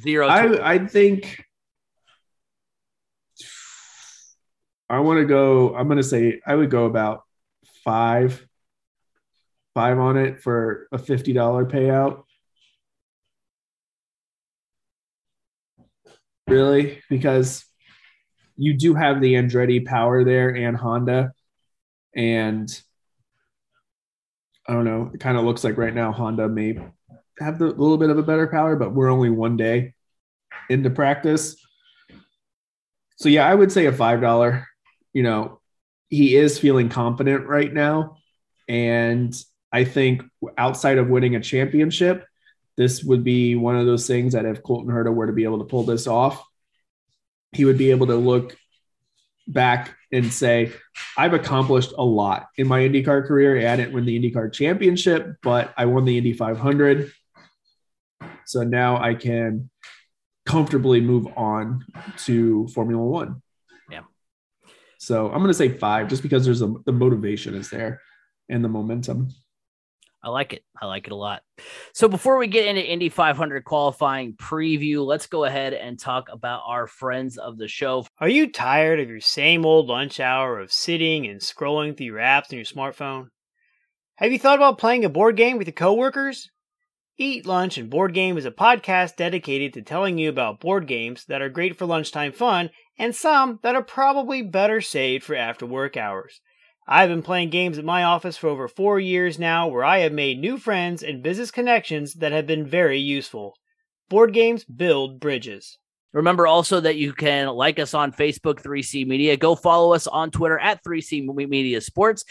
[0.00, 0.26] zero.
[0.28, 1.44] To- I I think.
[4.88, 5.76] I want to go.
[5.76, 7.22] I'm going to say I would go about
[7.84, 8.46] five
[9.74, 11.34] five on it for a $50
[11.70, 12.24] payout.
[16.48, 17.00] Really?
[17.08, 17.64] Because
[18.56, 21.32] you do have the Andretti power there and Honda.
[22.14, 22.68] And
[24.68, 26.78] I don't know, it kind of looks like right now Honda may
[27.38, 29.94] have a little bit of a better power, but we're only one day
[30.68, 31.56] into practice.
[33.16, 34.64] So yeah, I would say a $5.
[35.14, 35.60] You know,
[36.08, 38.16] he is feeling confident right now.
[38.68, 39.34] And
[39.72, 40.22] I think
[40.58, 42.26] outside of winning a championship,
[42.76, 45.58] this would be one of those things that if Colton Herta were to be able
[45.58, 46.42] to pull this off,
[47.52, 48.56] he would be able to look
[49.46, 50.72] back and say,
[51.16, 53.68] I've accomplished a lot in my IndyCar career.
[53.68, 57.12] I didn't win the IndyCar championship, but I won the Indy 500.
[58.46, 59.70] So now I can
[60.46, 61.84] comfortably move on
[62.24, 63.42] to Formula One.
[63.90, 64.02] Yeah.
[64.98, 68.00] So I'm going to say five just because there's a, the motivation is there
[68.48, 69.28] and the momentum.
[70.24, 70.62] I like it.
[70.80, 71.42] I like it a lot.
[71.94, 76.62] So before we get into Indy 500 qualifying preview, let's go ahead and talk about
[76.66, 78.06] our friends of the show.
[78.20, 82.18] Are you tired of your same old lunch hour of sitting and scrolling through your
[82.18, 83.28] apps on your smartphone?
[84.16, 86.50] Have you thought about playing a board game with your coworkers?
[87.18, 91.24] Eat Lunch and Board Game is a podcast dedicated to telling you about board games
[91.26, 95.66] that are great for lunchtime fun and some that are probably better saved for after
[95.66, 96.40] work hours.
[96.86, 100.12] I've been playing games at my office for over four years now, where I have
[100.12, 103.54] made new friends and business connections that have been very useful.
[104.10, 105.78] Board games build bridges.
[106.12, 109.36] Remember also that you can like us on Facebook, 3C Media.
[109.36, 112.24] Go follow us on Twitter at 3C Media Sports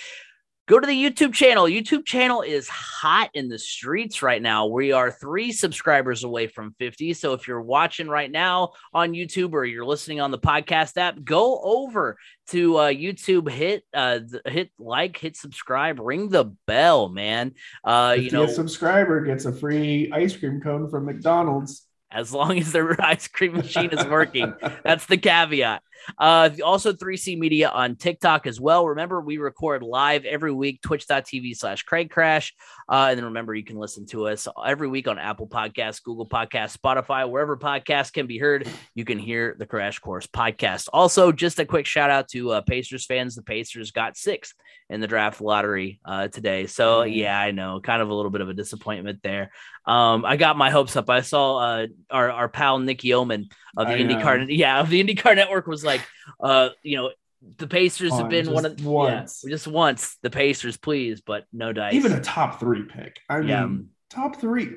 [0.71, 1.65] go to the YouTube channel.
[1.65, 4.67] YouTube channel is hot in the streets right now.
[4.67, 7.13] We are three subscribers away from 50.
[7.13, 11.21] So if you're watching right now on YouTube or you're listening on the podcast app,
[11.25, 12.17] go over
[12.51, 17.53] to uh, YouTube, hit uh, hit like, hit subscribe, ring the bell, man.
[17.83, 22.71] Uh, you know, subscriber gets a free ice cream cone from McDonald's as long as
[22.71, 24.53] their ice cream machine is working.
[24.83, 25.81] That's the caveat.
[26.17, 28.87] Uh, also 3C Media on TikTok as well.
[28.87, 32.53] Remember, we record live every week, twitch.tv slash Craig Crash.
[32.89, 36.27] Uh, and then remember, you can listen to us every week on Apple Podcasts, Google
[36.27, 38.67] Podcasts, Spotify, wherever podcasts can be heard.
[38.95, 40.89] You can hear the Crash Course podcast.
[40.93, 43.35] Also, just a quick shout out to uh, Pacers fans.
[43.35, 44.53] The Pacers got sixth
[44.89, 46.67] in the draft lottery uh, today.
[46.67, 49.51] So, yeah, I know, kind of a little bit of a disappointment there.
[49.85, 51.09] Um, I got my hopes up.
[51.09, 55.35] I saw uh, our, our pal Nicky Oman of the IndyCar, yeah, of the IndyCar
[55.35, 55.90] network was like,
[56.39, 57.11] uh, you know,
[57.57, 59.41] the Pacers have been one of once.
[59.43, 61.93] yeah, just once the Pacers, please, but no dice.
[61.95, 63.17] Even a top three pick.
[63.29, 63.67] I mean, Yeah.
[64.09, 64.69] top three.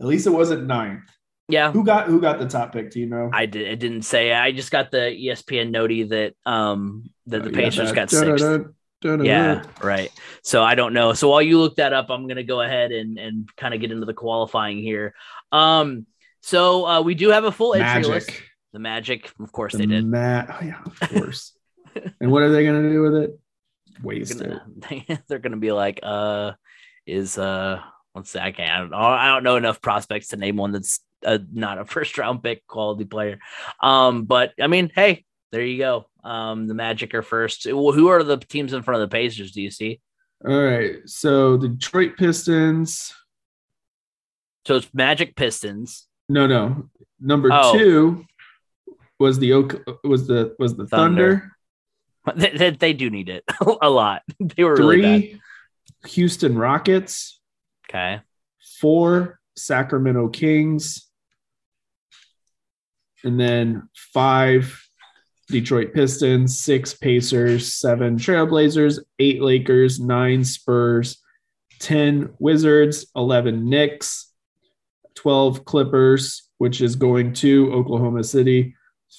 [0.00, 1.04] At least it wasn't ninth.
[1.48, 2.90] yeah, Who got who got the top pick?
[2.90, 3.30] Do you know?
[3.32, 3.66] I did.
[3.66, 4.32] It didn't say.
[4.32, 7.94] I just got the ESPN notey that um that Oh, the you Pacers that.
[7.94, 9.24] got da-da-da.
[9.24, 10.10] Yeah, right.
[10.44, 11.12] So I don't know.
[11.14, 13.90] So while you look that up, I'm gonna go ahead and and kind of get
[13.90, 15.14] into the qualifying here.
[15.50, 16.06] Um,
[16.40, 18.30] so uh, we do have a full entry list.
[18.72, 20.06] The Magic, of course, The they did.
[20.06, 21.52] Ma- oh, yeah, of course.
[22.20, 23.38] and what are they going to do with it?
[23.94, 24.58] They're Waste it.
[24.80, 26.52] gonna, they're gonna be like, uh,
[27.06, 27.80] is uh,
[28.14, 28.70] let's say I can't.
[28.70, 28.96] I don't know.
[28.96, 32.66] I don't know enough prospects to name one that's uh, not a first round pick
[32.66, 33.38] quality player.
[33.82, 36.06] Um, but I mean, hey, there you go.
[36.24, 37.64] Um, the Magic are first.
[37.68, 39.52] Who are the teams in front of the Pacers?
[39.52, 40.00] Do you see?
[40.44, 40.96] All right.
[41.04, 43.12] So the Detroit Pistons.
[44.66, 46.06] So it's Magic Pistons.
[46.28, 46.88] No, no.
[47.20, 47.76] Number Oh.
[47.76, 48.24] two
[49.22, 51.30] was the Oak was the was the Thunder.
[51.30, 51.48] Thunder.
[52.36, 53.42] They, they, they do need it
[53.82, 54.22] a lot.
[54.38, 55.02] They were really.
[55.02, 55.40] Three
[56.10, 57.40] Houston Rockets.
[57.88, 58.20] Okay.
[58.80, 61.08] Four Sacramento Kings.
[63.24, 64.80] And then five
[65.48, 71.22] Detroit Pistons, six Pacers, seven Trailblazers, eight Lakers, nine Spurs,
[71.80, 74.32] 10 Wizards, 11 Knicks,
[75.16, 78.74] 12 Clippers, which is going to Oklahoma City,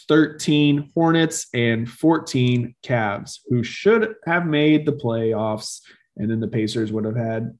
[0.07, 5.81] 13 Hornets, and 14 Cavs, who should have made the playoffs.
[6.17, 7.57] And then the Pacers would have had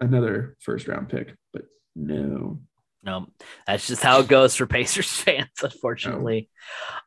[0.00, 1.62] another first round pick, but
[1.96, 2.60] no.
[3.04, 3.26] No,
[3.66, 6.48] that's just how it goes for Pacers fans, unfortunately.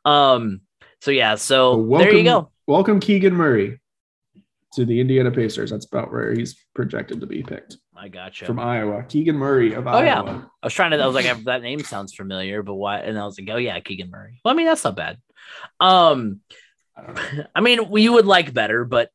[0.03, 0.61] Um.
[1.01, 1.35] So yeah.
[1.35, 2.51] So But there you go.
[2.67, 3.79] Welcome Keegan Murray
[4.73, 5.71] to the Indiana Pacers.
[5.71, 8.45] That's about where he's projected to be picked I gotcha.
[8.45, 9.03] from Iowa.
[9.09, 10.21] Keegan Murray of Oh, yeah.
[10.21, 10.97] I was trying to.
[10.97, 12.99] I was like, that name sounds familiar, but why?
[12.99, 14.39] And I was like, oh yeah, Keegan Murray.
[14.45, 15.17] Well, I mean, that's not bad.
[15.79, 16.41] Um,
[16.95, 17.45] I don't know.
[17.55, 19.09] I mean, you would like better, but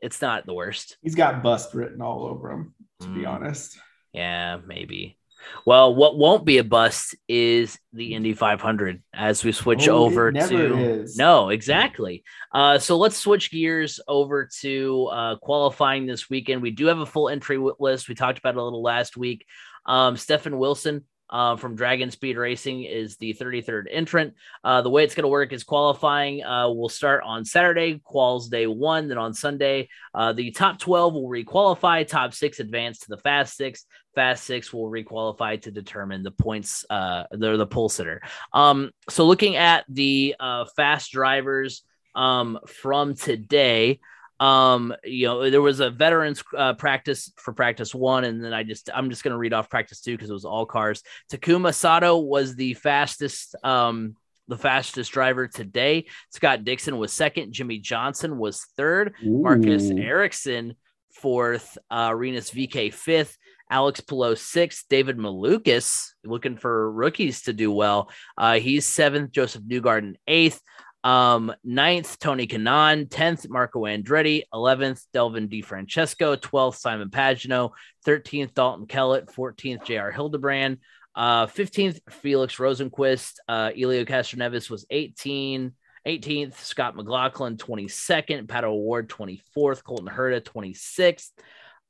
[0.00, 0.96] it's not the worst.
[1.02, 3.28] He's got bust written all over him, to be Mm.
[3.30, 3.78] honest.
[4.12, 5.18] Yeah, maybe.
[5.64, 10.30] Well, what won't be a bust is the Indy 500 as we switch Oh, over
[10.32, 10.78] to.
[10.78, 11.16] is.
[11.16, 12.24] No, exactly.
[12.52, 16.62] Uh, so let's switch gears over to uh, qualifying this weekend.
[16.62, 18.08] We do have a full entry list.
[18.08, 19.44] We talked about it a little last week.
[19.86, 24.34] Um, Stefan Wilson uh, from Dragon Speed Racing is the 33rd entrant.
[24.62, 28.48] Uh, the way it's going to work is qualifying uh, will start on Saturday, quals
[28.48, 29.08] day one.
[29.08, 33.56] Then on Sunday, uh, the top 12 will requalify, top six advance to the fast
[33.56, 33.84] six.
[34.16, 38.22] Fast six will requalify to determine the points, uh, they're the pole sitter.
[38.52, 41.82] Um, so looking at the uh, fast drivers
[42.14, 44.00] um, from today,
[44.40, 48.62] um, you know, there was a veterans uh, practice for practice one, and then I
[48.62, 51.02] just I'm just gonna read off practice two because it was all cars.
[51.30, 54.16] Takuma Sato was the fastest, um,
[54.48, 56.06] the fastest driver today.
[56.30, 57.52] Scott Dixon was second.
[57.52, 59.14] Jimmie Johnson was third.
[59.22, 59.98] Marcus Ooh.
[59.98, 60.74] Ericsson
[61.12, 61.76] fourth.
[61.90, 63.36] Uh, Rinus VeeKay fifth.
[63.70, 64.84] Alex Palou sixth.
[64.88, 68.10] David Malukas looking for rookies to do well.
[68.36, 69.32] Uh, he's seventh.
[69.32, 70.60] Josef Newgarden eighth.
[71.04, 77.70] Um, ninth, Tony Kanaan, 10th, Marco Andretti, 11th, Devlin DeFrancesco, 12th, Simon Pagenaud,
[78.04, 80.78] 13th, Dalton Kellett, 14th, JR Hildebrand,
[81.14, 85.72] uh, 15th, Felix Rosenqvist, uh, Helio Castroneves was 18,
[86.06, 91.30] 18th, Scott McLaughlin, 22nd, Pato O'Ward, 24th, Colton Herta, 26th,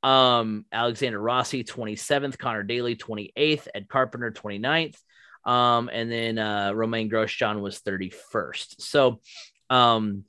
[0.03, 4.97] um, Alexander Rossi, 27th, Conor Daly, 28th, Ed Carpenter, 29th,
[5.45, 8.81] um, and then uh, Romain Grosjean was 31st.
[8.81, 9.19] So,
[9.69, 10.23] um,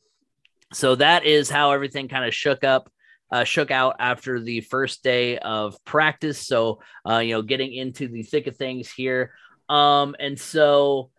[0.73, 2.91] so that is how everything kind of shook up,
[3.31, 6.47] uh, shook out after the first day of practice.
[6.47, 9.33] So, uh, you know, getting into the thick of things here.
[9.69, 11.11] Um, and so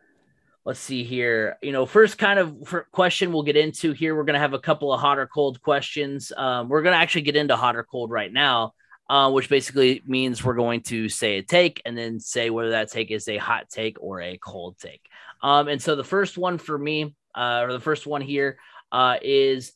[0.69, 1.58] let's see here.
[1.62, 4.15] You know, first kind of question we'll get into here.
[4.15, 6.32] We're gonna have a couple of hot or cold questions.
[6.36, 8.73] Um, we're gonna actually get into hot or cold right now
[9.10, 12.91] uh, which basically means we're going to say a take and then say whether that
[12.91, 15.01] take is a hot take or a cold take.
[15.41, 18.60] Um, and so the first one for me, uh, or the first one here,
[18.91, 19.73] uh, is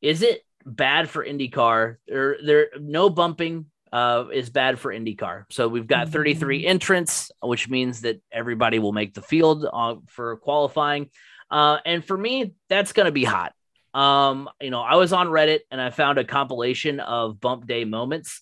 [0.00, 1.96] is it bad for IndyCar?
[2.08, 5.44] There, there, no bumping uh, is bad for IndyCar.
[5.50, 10.36] So we've got 33 entrants, which means that everybody will make the field uh, for
[10.36, 11.10] qualifying.
[11.50, 13.52] Uh, and for me, that's going to be hot.
[13.92, 17.84] Um, you know, I was on Reddit and I found a compilation of bump day
[17.84, 18.40] moments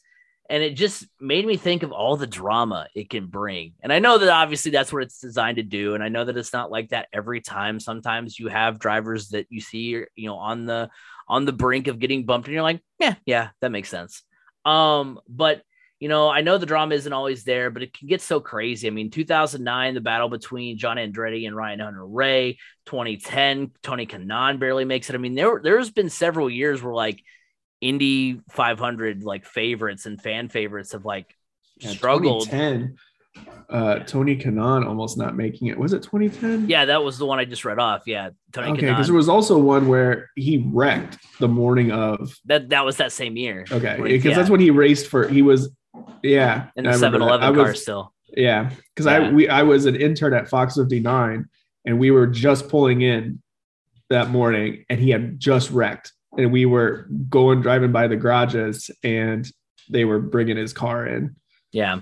[0.50, 3.72] and it just made me think of all the drama it can bring.
[3.80, 6.36] And I know that obviously that's what it's designed to do, and I know that
[6.36, 7.78] it's not like that every time.
[7.78, 10.90] Sometimes you have drivers that you see, you know, on the
[11.28, 14.24] on the brink of getting bumped, and you're like, yeah, yeah, that makes sense.
[14.64, 15.62] Um, but
[16.00, 18.86] you know, I know the drama isn't always there, but it can get so crazy.
[18.86, 22.56] I mean, 2009, the battle between John Andretti and Ryan Hunter-Reay.
[22.86, 25.14] 2010, Tony Kanaan barely makes it.
[25.14, 27.22] I mean, there there's been several years where like
[27.82, 31.34] Indy 500 like favorites and fan favorites have like
[31.76, 32.44] yeah, struggled.
[32.44, 32.96] 2010,
[33.68, 35.78] uh, Tony Kanaan almost not making it.
[35.78, 36.68] Was it 2010?
[36.68, 38.02] Yeah, that was the one I just read off.
[38.06, 38.72] Yeah, Tony.
[38.72, 42.34] Okay, because there was also one where he wrecked the morning of.
[42.46, 43.64] That that was that same year.
[43.70, 44.34] Okay, because yeah.
[44.34, 45.28] that's when he raced for.
[45.28, 45.70] He was,
[46.22, 48.12] yeah, in the 7-Eleven car still.
[48.36, 49.28] Yeah, because yeah.
[49.28, 51.46] I we I was an intern at Fox 59,
[51.84, 53.42] and we were just pulling in
[54.08, 58.90] that morning, and he had just wrecked and we were going driving by the garages
[59.02, 59.50] and
[59.88, 61.36] they were bringing his car in.
[61.72, 62.00] Yeah.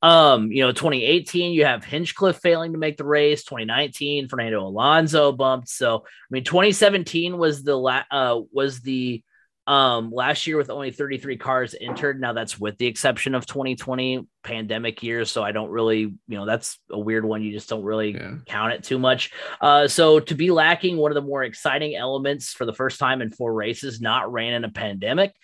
[0.00, 3.44] Um, you know, 2018, you have Hinchcliffe failing to make the race.
[3.44, 5.68] 2019, Fernando Alonso bumped.
[5.68, 9.22] So, I mean, 2017 was the la- uh was the
[9.68, 12.18] um, last year with only 33 cars entered.
[12.18, 15.26] Now that's with the exception of 2020 pandemic year.
[15.26, 17.42] So I don't really, you know, that's a weird one.
[17.42, 18.36] You just don't really yeah.
[18.46, 19.30] count it too much.
[19.60, 23.20] Uh, so to be lacking one of the more exciting elements for the first time
[23.20, 25.34] in four races, not ran in a pandemic.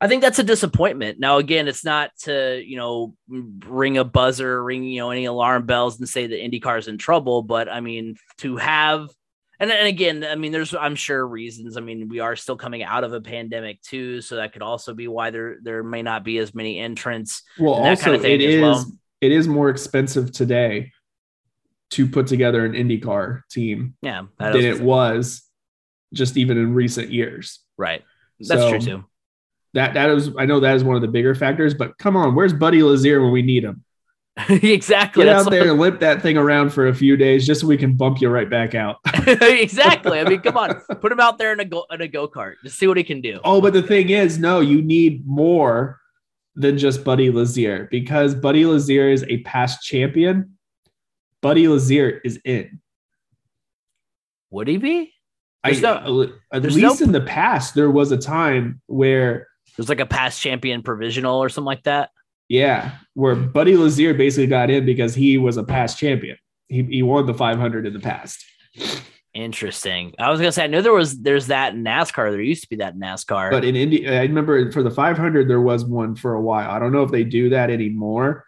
[0.00, 1.20] I think that's a disappointment.
[1.20, 5.66] Now, again, it's not to, you know, ring a buzzer, ring, you know, any alarm
[5.66, 7.42] bells and say that IndyCar is in trouble.
[7.42, 9.10] But I mean, to have
[9.60, 11.76] and, and again, I mean, there's I'm sure reasons.
[11.76, 14.94] I mean, we are still coming out of a pandemic too, so that could also
[14.94, 17.42] be why there there may not be as many entrants.
[17.58, 18.86] Well, also kind of it is well.
[19.20, 20.92] it is more expensive today
[21.90, 23.96] to put together an IndyCar team.
[24.00, 25.42] Yeah, than it was
[26.14, 27.60] just even in recent years.
[27.76, 28.02] Right,
[28.38, 29.04] that's so true too.
[29.74, 32.34] That that is I know that is one of the bigger factors, but come on,
[32.34, 33.84] where's Buddy Lazier when we need him?
[34.48, 35.24] exactly.
[35.24, 37.76] Get out there and limp that thing around for a few days just so we
[37.76, 38.96] can bump you right back out.
[39.26, 40.18] exactly.
[40.18, 42.54] I mean, come on, put him out there in a go in a go kart.
[42.64, 43.40] to see what he can do.
[43.44, 46.00] Oh, but the thing is, no, you need more
[46.54, 50.56] than just Buddy Lazier because Buddy Lazier is a past champion.
[51.42, 52.80] Buddy Lazier is in.
[54.50, 55.14] Would he be?
[55.62, 57.04] I, no, at least no...
[57.04, 59.46] in the past, there was a time where
[59.80, 62.10] there's like a past champion provisional or something like that.
[62.50, 66.36] Yeah, where Buddy Lazier basically got in because he was a past champion.
[66.68, 68.44] He, he won the 500 in the past.
[69.32, 70.12] Interesting.
[70.18, 72.30] I was gonna say I knew there was there's that in NASCAR.
[72.30, 73.50] There used to be that NASCAR.
[73.50, 76.70] But in India, I remember for the 500 there was one for a while.
[76.70, 78.44] I don't know if they do that anymore.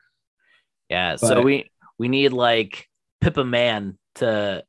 [0.90, 1.12] Yeah.
[1.18, 2.88] But, so we we need like
[3.22, 4.64] Pippa Mann to.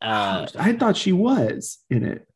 [0.00, 2.27] Uh, I thought she was in it.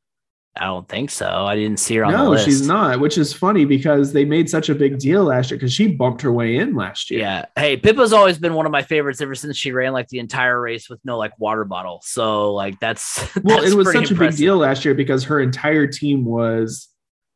[0.54, 1.26] I don't think so.
[1.26, 2.44] I didn't see her on no, the list.
[2.44, 5.72] she's not, which is funny because they made such a big deal last year because
[5.72, 7.20] she bumped her way in last year.
[7.20, 7.46] Yeah.
[7.56, 10.60] Hey, Pippa's always been one of my favorites ever since she ran like the entire
[10.60, 12.00] race with no like water bottle.
[12.04, 14.20] So like that's well, that's it was such impressive.
[14.20, 16.88] a big deal last year because her entire team was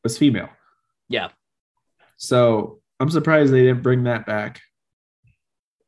[0.02, 0.50] was female.
[1.08, 1.28] Yeah.
[2.18, 4.60] So I'm surprised they didn't bring that back.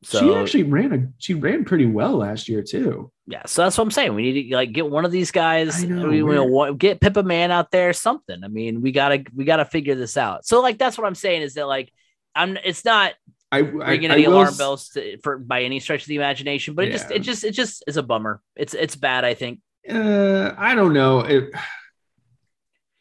[0.02, 3.12] So she actually ran a she ran pretty well last year too.
[3.30, 4.14] Yeah, so that's what I'm saying.
[4.14, 5.84] We need to like get one of these guys.
[5.84, 8.42] Know, we, we get Pippa Mann out there, something.
[8.42, 10.46] I mean, we gotta we gotta figure this out.
[10.46, 11.92] So like that's what I'm saying is that like
[12.34, 12.56] I'm.
[12.64, 13.12] It's not
[13.52, 16.88] I, ringing any alarm bells to, for by any stretch of the imagination, but it
[16.88, 16.96] yeah.
[16.96, 18.40] just it just it just is a bummer.
[18.56, 19.26] It's it's bad.
[19.26, 19.60] I think.
[19.86, 21.20] Uh, I don't know.
[21.20, 21.50] It,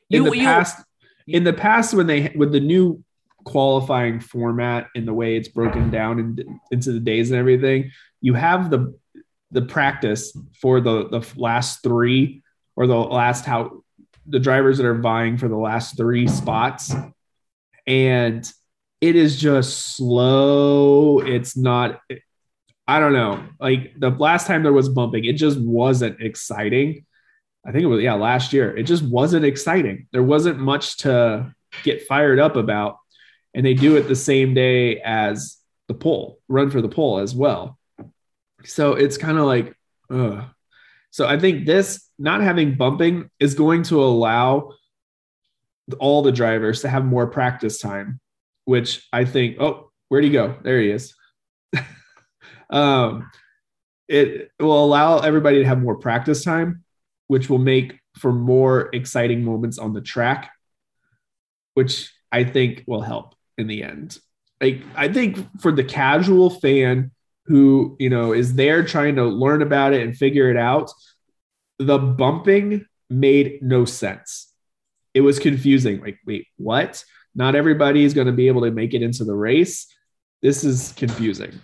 [0.09, 0.83] in you, the past,
[1.25, 3.01] you, in the past, when they with the new
[3.45, 8.33] qualifying format and the way it's broken down in, into the days and everything, you
[8.33, 8.93] have the
[9.51, 12.43] the practice for the the last three
[12.75, 13.83] or the last how
[14.25, 16.93] the drivers that are vying for the last three spots.
[17.85, 18.49] And
[18.99, 21.19] it is just slow.
[21.19, 22.01] It's not
[22.89, 23.43] i don't know.
[23.59, 27.05] Like the last time there was bumping it just wasn't exciting.
[27.65, 28.75] I think it was yeah last year.
[28.75, 30.07] It just wasn't exciting.
[30.11, 32.97] There wasn't much to get fired up about.
[33.53, 37.33] And they do it the same day as the pole run for the pole as
[37.33, 37.76] well
[38.63, 39.75] so it's kind of like,
[40.09, 40.45] ugh.
[41.11, 44.73] So I think this not having bumping is going to allow
[45.99, 48.19] all the drivers to have more practice time,
[48.65, 50.55] which I think, oh, where'd he go?
[50.61, 51.15] There he is.
[52.69, 53.29] um,
[54.07, 56.83] it will allow everybody to have more practice time,
[57.27, 60.51] which will make for more exciting moments on the track,
[61.73, 64.17] which I think will help in the end.
[64.61, 67.11] Like I think for the casual fan
[67.47, 70.91] who you know is there trying to learn about it and figure it out
[71.79, 74.51] the bumping made no sense.
[75.13, 76.01] It was confusing.
[76.01, 77.03] Like, wait, what?
[77.35, 79.87] Not everybody is going to be able to make it into the race.
[80.41, 81.59] This is confusing.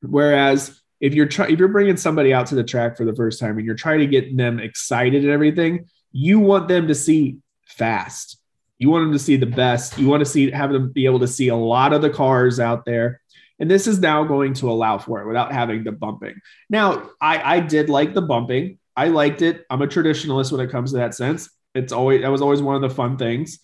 [0.00, 3.40] Whereas if you're trying, if you're bringing somebody out to the track for the first
[3.40, 7.38] time and you're trying to get them excited and everything, you want them to see
[7.66, 8.38] fast.
[8.78, 9.98] You want them to see the best.
[9.98, 12.58] You want to see have them be able to see a lot of the cars
[12.58, 13.20] out there.
[13.62, 16.34] And this is now going to allow for it without having the bumping.
[16.68, 18.78] Now, I, I did like the bumping.
[18.96, 19.64] I liked it.
[19.70, 21.48] I'm a traditionalist when it comes to that sense.
[21.72, 23.60] It's always that was always one of the fun things.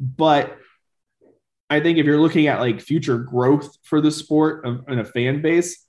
[0.00, 0.56] But
[1.68, 5.42] I think if you're looking at like future growth for the sport and a fan
[5.42, 5.84] base,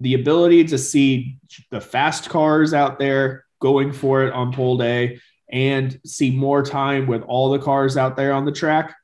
[0.00, 1.36] the ability to see
[1.70, 7.06] the fast cars out there going for it on pole day, and see more time
[7.06, 8.96] with all the cars out there on the track,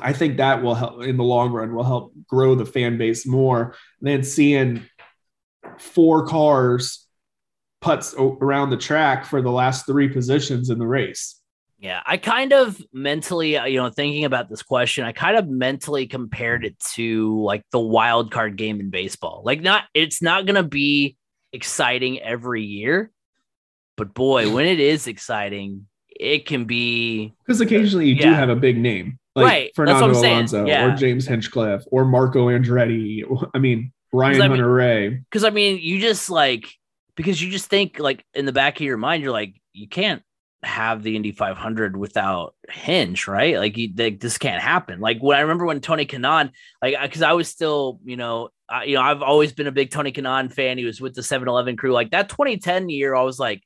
[0.00, 3.26] I think that will help in the long run will help grow the fan base
[3.26, 4.82] more than seeing
[5.78, 7.06] four cars
[7.80, 11.38] putts around the track for the last three positions in the race.
[11.78, 15.48] Yeah, I kind of mentally, uh, you know, thinking about this question, I kind of
[15.48, 19.42] mentally compared it to like the wild card game in baseball.
[19.44, 21.16] Like, not, it's not going to be
[21.52, 23.10] exciting every year,
[23.96, 28.30] but boy, when it is exciting, it can be because occasionally you yeah.
[28.30, 29.70] do have a big name, like right.
[29.74, 30.86] Fernando Alonso yeah.
[30.86, 33.22] or James Hinchcliffe or Marco Andretti.
[33.54, 35.24] I mean Ryan Hunter-Reay.
[35.24, 36.68] Because I mean, you just like
[37.16, 40.22] because you just think like in the back of your mind, you're like, you can't
[40.62, 43.56] have the Indy 500 without Hinch, right?
[43.56, 45.00] Like, you, like this can't happen.
[45.00, 48.84] Like when I remember when Tony Kanaan, like because I was still, you know, I,
[48.84, 50.78] you know, I've always been a big Tony Kanaan fan.
[50.78, 51.92] He was with the 7-Eleven crew.
[51.92, 53.62] Like that 2010 year, I was like,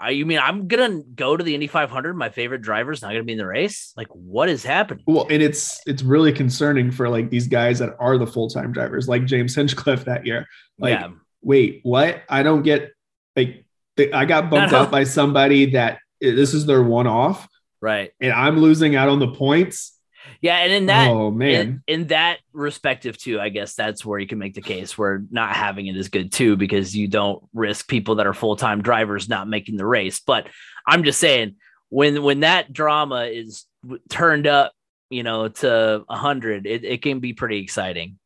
[0.00, 2.16] I, you mean I'm gonna go to the Indy 500?
[2.16, 3.92] My favorite driver's not gonna be in the race.
[3.98, 5.04] Like, what is happening?
[5.06, 8.72] Well, and it's it's really concerning for like these guys that are the full time
[8.72, 10.46] drivers, like James Hinchcliffe that year.
[10.78, 11.10] Like, yeah.
[11.42, 12.22] wait, what?
[12.30, 12.92] I don't get
[13.36, 13.66] like
[14.14, 17.46] I got bumped out by somebody that this is their one off,
[17.82, 18.10] right?
[18.20, 19.98] And I'm losing out on the points.
[20.40, 24.18] Yeah, and in that, oh man, in, in, that respective too, I guess that's where
[24.18, 27.44] you can make the case where not having it is good too because you don't
[27.52, 30.20] risk people that are full time drivers not making the race.
[30.20, 30.48] But
[30.86, 31.56] I'm just saying
[31.90, 33.66] when when that drama is
[34.08, 34.72] turned up,
[35.10, 38.18] you know, to a hundred, it, it can be pretty exciting.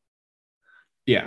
[1.07, 1.27] Yeah.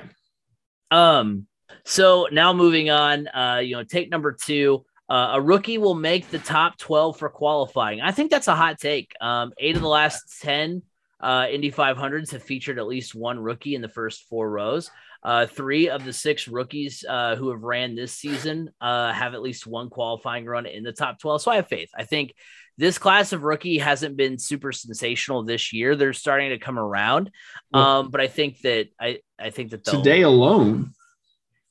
[0.89, 1.47] Um.
[1.83, 4.85] So now moving on, uh, you know, take number two.
[5.09, 8.01] Uh, a rookie will make the top 12 for qualifying.
[8.01, 9.13] I think that's a hot take.
[9.21, 10.81] Um, eight of the last 10
[11.19, 14.91] uh, Indy 500s have featured at least one rookie in the first four rows.
[15.23, 19.41] Uh, three of the six rookies uh, who have ran this season uh, have at
[19.41, 21.41] least one qualifying run in the top 12.
[21.41, 21.89] So I have faith.
[21.97, 22.33] I think
[22.77, 25.95] this class of rookie hasn't been super sensational this year.
[25.95, 27.31] They're starting to come around.
[27.73, 30.93] Um, but I think that I, I think that today alone,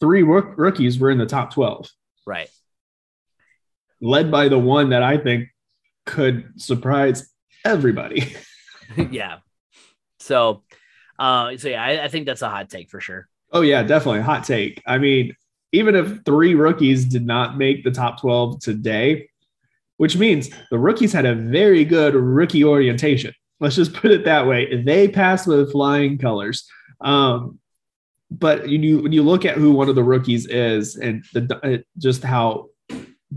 [0.00, 1.88] three rookies were in the top 12.
[2.26, 2.50] Right
[4.00, 5.48] led by the one that I think
[6.04, 7.28] could surprise
[7.64, 8.34] everybody.
[9.10, 9.38] yeah.
[10.20, 10.62] So,
[11.18, 13.28] uh, so yeah, I, I, think that's a hot take for sure.
[13.52, 14.82] Oh yeah, definitely hot take.
[14.86, 15.34] I mean,
[15.72, 19.28] even if three rookies did not make the top 12 today,
[19.96, 23.32] which means the rookies had a very good rookie orientation.
[23.60, 24.82] Let's just put it that way.
[24.82, 26.68] They passed with flying colors.
[27.00, 27.58] Um,
[28.30, 32.22] but you, when you look at who one of the rookies is and the, just
[32.22, 32.68] how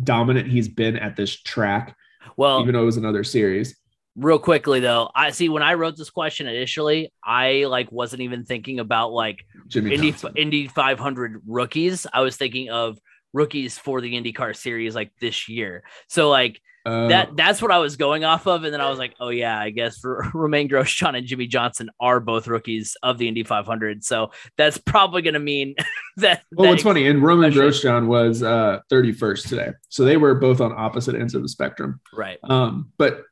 [0.04, 1.96] dominant he's been at this track.
[2.38, 3.78] Well, even though it was another series.
[4.16, 8.44] Real quickly though, I see when I wrote this question initially, I like wasn't even
[8.44, 12.06] thinking about like Jimmy Indy Indy 500 rookies.
[12.12, 12.98] I was thinking of
[13.34, 15.84] rookies for the IndyCar series like this year.
[16.08, 18.98] So like uh, that that's what I was going off of, and then I was
[18.98, 20.02] like, oh yeah, I guess
[20.34, 25.22] Romain Grosjean and Jimmie Johnson are both rookies of the Indy 500, so that's probably
[25.22, 25.76] going to mean
[26.18, 26.44] that.
[26.52, 30.62] Well, that what's funny, and Romain Grosjean was uh, 31st today, so they were both
[30.62, 32.40] on opposite ends of the spectrum, right?
[32.44, 33.24] Um, but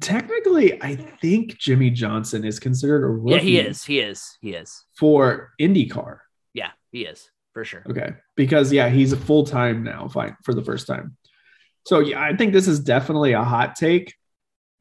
[0.00, 3.34] technically, I think Jimmie Johnson is considered a rookie.
[3.34, 3.84] Yeah, he is.
[3.84, 4.38] He is.
[4.40, 6.18] He is for IndyCar.
[6.54, 7.82] Yeah, he is for sure.
[7.90, 10.08] Okay, because yeah, he's a full time now.
[10.08, 11.16] Fine for the first time.
[11.88, 14.14] So yeah, I think this is definitely a hot take.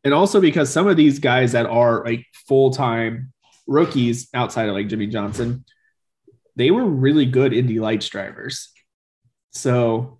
[0.03, 3.32] And also because some of these guys that are like full-time
[3.66, 5.64] rookies outside of like Jimmie Johnson,
[6.58, 8.74] they were really good Indy Lights drivers.
[9.51, 10.20] So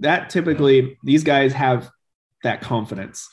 [0.00, 1.88] that typically these guys have
[2.42, 3.28] that confidence,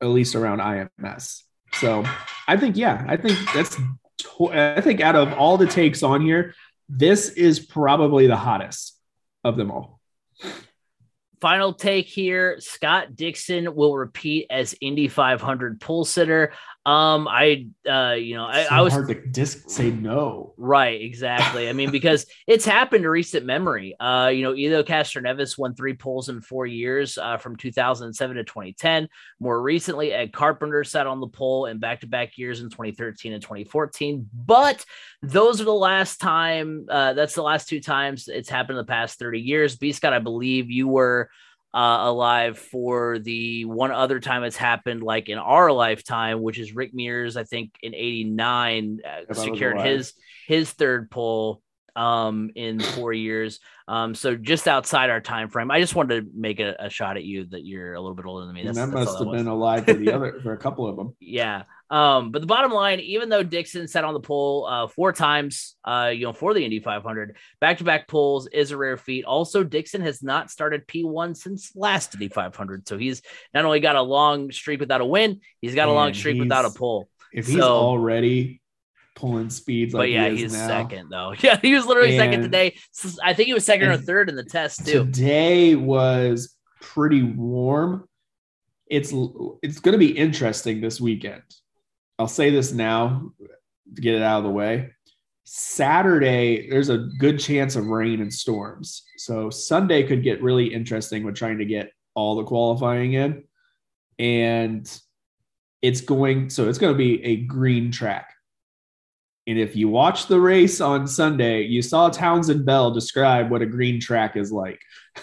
[0.00, 1.42] at least around IMS.
[1.74, 2.04] So
[2.48, 3.78] I think, yeah, I think that's,
[4.50, 6.56] I think out of all the takes on here,
[6.88, 8.98] this is probably the hottest
[9.44, 10.00] of them all
[11.40, 16.52] final take here Scott Dixon will repeat as Indy 500 pole sitter.
[16.86, 20.54] Um, I, uh, you know, I, so I was hard to disc say no.
[20.56, 21.68] Right, exactly.
[21.68, 23.98] I mean, because it's happened in recent memory.
[23.98, 28.44] Uh, you know, Helio Castroneves won three poles in four years, uh, from 2007 to
[28.44, 29.08] 2010.
[29.40, 34.30] More recently, Ed Carpenter sat on the pole in back-to-back years in 2013 and 2014.
[34.32, 34.84] But
[35.22, 36.86] those are the last time.
[36.88, 39.76] Uh, that's the last two times it's happened in the past 30 years.
[39.76, 41.30] B Scott, I believe you were
[41.74, 46.74] uh, alive for the one other time it's happened, like in our lifetime, which is
[46.74, 50.14] Rick Mears, I think in '89, uh, secured his
[50.46, 51.62] his third pole
[51.96, 53.58] um, in four years.
[53.88, 57.16] Um, so just outside our time frame, I just wanted to make a, a shot
[57.16, 58.64] at you that you're a little bit older than me.
[58.64, 61.16] That's, that must have been alive for the other for a couple of them.
[61.20, 61.62] Yeah.
[61.88, 65.76] Um, but the bottom line, even though Dixon sat on the pole uh, four times,
[65.84, 69.24] uh, you know, for the Indy 500, back to back poles is a rare feat.
[69.24, 72.88] Also, Dixon has not started P1 since last Indy 500.
[72.88, 73.22] So he's
[73.54, 76.64] not only got a long streak without a win, he's got a long streak without
[76.64, 77.08] a pole.
[77.32, 78.60] If he's already
[79.16, 81.34] pulling speeds, like but yeah, he he's now, second though.
[81.40, 82.76] Yeah, he was literally second today.
[83.24, 85.04] I think he was second or third in the test too.
[85.06, 88.08] Today was pretty warm.
[88.86, 89.12] It's
[89.62, 91.42] it's going to be interesting this weekend
[92.18, 93.32] I'll say this now
[93.94, 94.90] to get it out of the way.
[95.44, 99.04] Saturday, there's a good chance of rain and storms.
[99.18, 103.44] So Sunday could get really interesting with trying to get all the qualifying in.
[104.18, 105.00] And
[105.82, 108.32] it's going, so it's going to be a green track.
[109.46, 113.66] And if you watch the race on Sunday, you saw Townsend Bell describe what a
[113.66, 114.80] green track is like.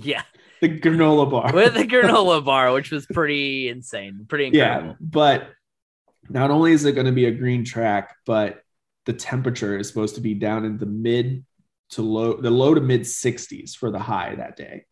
[0.00, 0.22] Yeah.
[0.62, 1.52] the granola bar.
[1.52, 4.88] With the granola bar, which was pretty insane, pretty incredible.
[4.92, 4.96] Yeah.
[5.00, 5.50] But
[6.30, 8.62] not only is it going to be a green track, but
[9.04, 11.44] the temperature is supposed to be down in the mid
[11.90, 14.86] to low, the low to mid 60s for the high that day.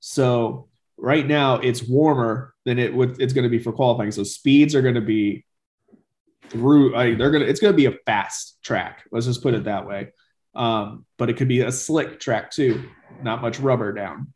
[0.00, 0.68] So
[0.98, 4.10] right now it's warmer than it would it's going to be for qualifying.
[4.10, 5.45] So speeds are going to be
[6.50, 6.96] through.
[6.96, 9.04] I they're gonna it's to be a fast track.
[9.10, 10.08] Let's just put it that way.
[10.54, 12.88] Um, but it could be a slick track too.
[13.22, 14.32] Not much rubber down.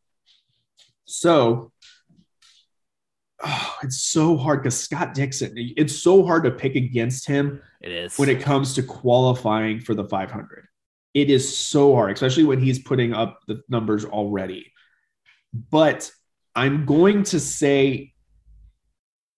[1.06, 1.72] So
[3.44, 7.60] oh, it's so hard because Scott Dixon, it's so hard to pick against him.
[7.80, 10.66] It is when it comes to qualifying for the 500.
[11.14, 14.72] It is so hard, especially when he's putting up the numbers already.
[15.52, 16.10] But
[16.54, 18.12] I'm going to say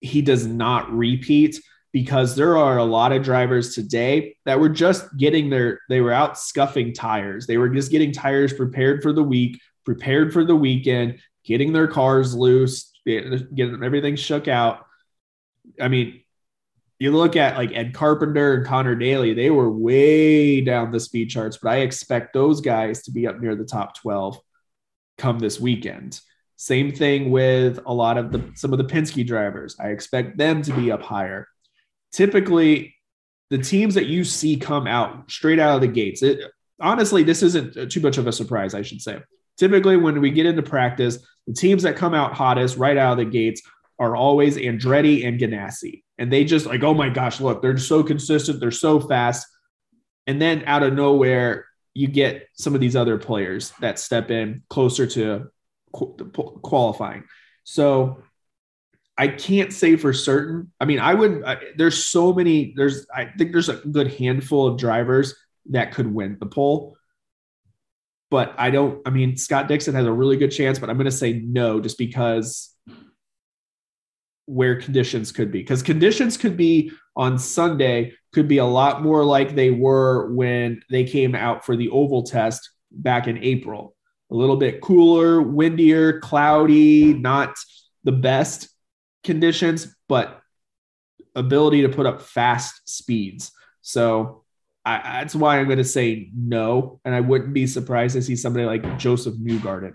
[0.00, 1.58] he does not repeat
[1.92, 6.12] because there are a lot of drivers today that were just getting their, they were
[6.12, 7.46] out scuffing tires.
[7.46, 11.88] They were just getting tires prepared for the week, prepared for the weekend, getting their
[11.88, 14.86] cars loose, getting everything shook out.
[15.80, 16.22] I mean,
[16.98, 21.30] you look at like Ed Carpenter and Conor Daly, they were way down the speed
[21.30, 24.38] charts, but I expect those guys to be up near the top 12
[25.18, 26.20] come this weekend.
[26.56, 29.76] Same thing with a lot of the some of the Penske drivers.
[29.80, 31.48] I expect them to be up higher.
[32.12, 32.94] Typically,
[33.50, 36.22] the teams that you see come out straight out of the gates.
[36.22, 36.40] It,
[36.80, 39.20] honestly, this isn't too much of a surprise, I should say.
[39.58, 43.18] Typically, when we get into practice, the teams that come out hottest right out of
[43.18, 43.62] the gates
[43.98, 46.02] are always Andretti and Ganassi.
[46.18, 49.46] And they just like, oh my gosh, look, they're so consistent, they're so fast.
[50.26, 54.62] And then out of nowhere, you get some of these other players that step in
[54.70, 55.50] closer to
[55.92, 57.24] qualifying.
[57.64, 58.22] So
[59.16, 60.72] I can't say for certain.
[60.80, 61.44] I mean, I would.
[61.44, 62.72] I, there's so many.
[62.76, 63.06] There's.
[63.14, 65.34] I think there's a good handful of drivers
[65.70, 66.96] that could win the pole.
[68.30, 71.04] But I don't, I mean, Scott Dixon has a really good chance, but I'm going
[71.04, 72.74] to say no just because
[74.46, 75.60] where conditions could be.
[75.60, 80.82] Because conditions could be on Sunday, could be a lot more like they were when
[80.90, 83.94] they came out for the oval test back in April.
[84.30, 87.54] A little bit cooler, windier, cloudy, not
[88.04, 88.68] the best
[89.24, 90.40] conditions, but
[91.34, 93.52] ability to put up fast speeds.
[93.80, 94.44] So
[94.84, 98.36] I, that's why I'm going to say no, and I wouldn't be surprised to see
[98.36, 99.92] somebody like Josef Newgarden.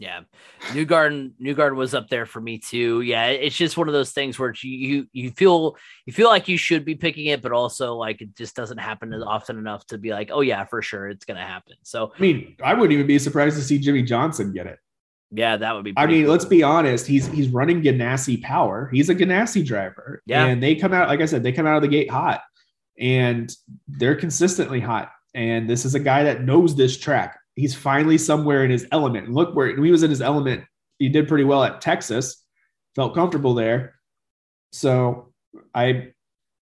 [0.00, 0.20] Yeah,
[0.68, 3.02] Newgarden Newgarden was up there for me too.
[3.02, 5.76] Yeah, it's just one of those things where you you feel
[6.06, 9.12] you feel like you should be picking it, but also like it just doesn't happen
[9.12, 11.74] as often enough to be like, oh yeah, for sure it's going to happen.
[11.82, 14.78] So I mean, I wouldn't even be surprised to see Jimmie Johnson get it.
[15.32, 15.94] Yeah, that would be.
[15.96, 16.32] I mean, cool.
[16.32, 17.06] let's be honest.
[17.06, 18.90] He's he's running Ganassi power.
[18.92, 20.22] He's a Ganassi driver.
[20.26, 22.42] Yeah, and they come out like I said, they come out of the gate hot
[22.98, 23.54] and
[23.88, 25.12] they're consistently hot.
[25.34, 27.38] And this is a guy that knows this track.
[27.54, 29.26] He's finally somewhere in his element.
[29.26, 30.64] And look where he was in his element.
[30.98, 32.44] He did pretty well at Texas,
[32.94, 33.94] felt comfortable there.
[34.72, 35.32] So
[35.74, 36.08] I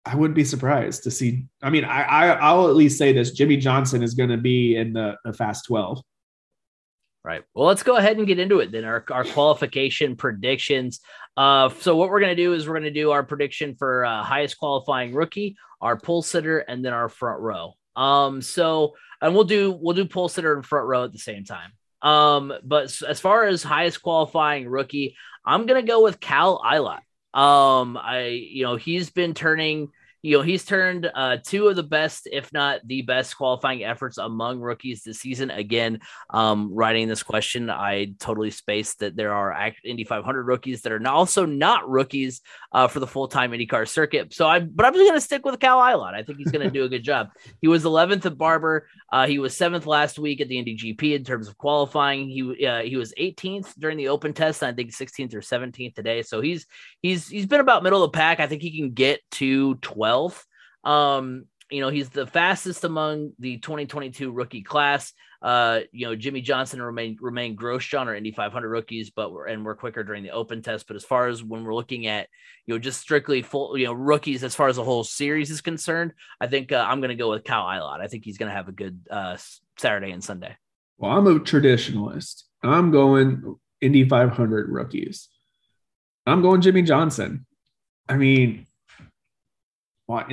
[0.06, 1.46] I wouldn't be surprised to see.
[1.62, 4.76] I mean, I, I will at least say this: Jimmie Johnson is going to be
[4.76, 6.02] in the, the Fast Twelve.
[7.24, 7.44] Right.
[7.54, 8.84] Well, let's go ahead and get into it then.
[8.84, 11.02] Our, our qualification predictions.
[11.38, 14.04] Uh, so what we're going to do is we're going to do our prediction for
[14.06, 17.74] uh, highest qualifying rookie, our pole sitter, and then our front row.
[17.96, 21.46] Um, so and we'll do we'll do pole sitter and front row at the same
[21.46, 21.72] time.
[22.02, 25.16] Um, but as far as highest qualifying rookie,
[25.46, 27.02] I'm gonna go with Cal Ilott.
[27.38, 29.90] Um, I you know he's been turning
[30.22, 34.18] you know, he's turned uh, two of the best, if not the best, qualifying efforts
[34.18, 35.50] among rookies this season.
[35.50, 36.00] Again,
[36.30, 41.08] um, writing this question, I totally spaced that there are Indy 500 rookies that are
[41.08, 42.42] also not rookies
[42.72, 44.34] uh, for the full time IndyCar circuit.
[44.34, 46.14] So I, but I'm just going to stick with Cal Ilott.
[46.14, 47.30] I think he's going to do a good job.
[47.62, 48.88] He was 11th at Barber.
[49.12, 52.28] Uh, he was seventh last week at the Indy GP in terms of qualifying.
[52.28, 55.94] He uh, he was 18th during the Open test, and I think 16th or 17th
[55.94, 56.22] today.
[56.24, 56.66] So he's
[57.02, 58.40] he's he's been about middle of the pack.
[58.40, 59.76] I think he can get to
[60.12, 60.44] 12th.
[60.84, 65.14] Um, you know, he's the fastest among the 2022 rookie class.
[65.42, 69.66] Uh, you know, Jimmie Johnson remain Romain Grosjean or Indy 500 rookies, but we're and
[69.66, 70.86] we're quicker during the open test.
[70.86, 72.28] But as far as when we're looking at
[72.68, 75.62] you know just strictly full you know rookies as far as the whole series is
[75.62, 78.02] concerned, I think uh, I'm going to go with Cal Ilott.
[78.02, 79.38] I think he's going to have a good uh,
[79.78, 80.56] Saturday and Sunday.
[80.98, 82.44] Well, I'm a traditionalist.
[82.62, 85.30] I'm going Indy 500 rookies.
[86.28, 87.48] I'm going Jimmie Johnson.
[88.08, 88.68] I mean,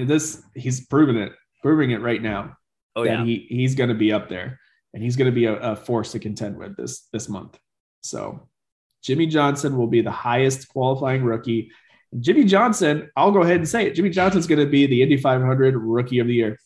[0.07, 2.57] this he's proven it, proving it right now.
[2.97, 4.59] Oh yeah, he he's going to be up there,
[4.95, 7.59] and he's going to be a, a force to contend with this this month.
[8.01, 8.49] So,
[9.03, 11.70] Jimmie Johnson will be the highest qualifying rookie.
[12.18, 13.95] Jimmie Johnson, I'll go ahead and say it.
[13.95, 16.59] Jimmie Johnson's going to be the Indy 500 Rookie of the Year.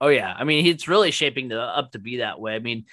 [0.00, 2.54] Oh yeah, I mean it's really shaping the, up to be that way.
[2.54, 2.84] I mean,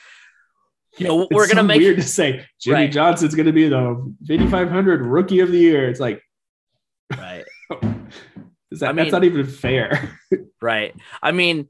[0.97, 2.91] you know, we're going to make weird to say Jimmie right.
[2.91, 5.89] Johnson's going to be the Indy 500 Rookie of the Year.
[5.89, 6.21] It's like,
[7.15, 7.45] right.
[8.71, 10.19] Is that I mean, that's not even fair?
[10.61, 10.95] right.
[11.21, 11.67] I mean,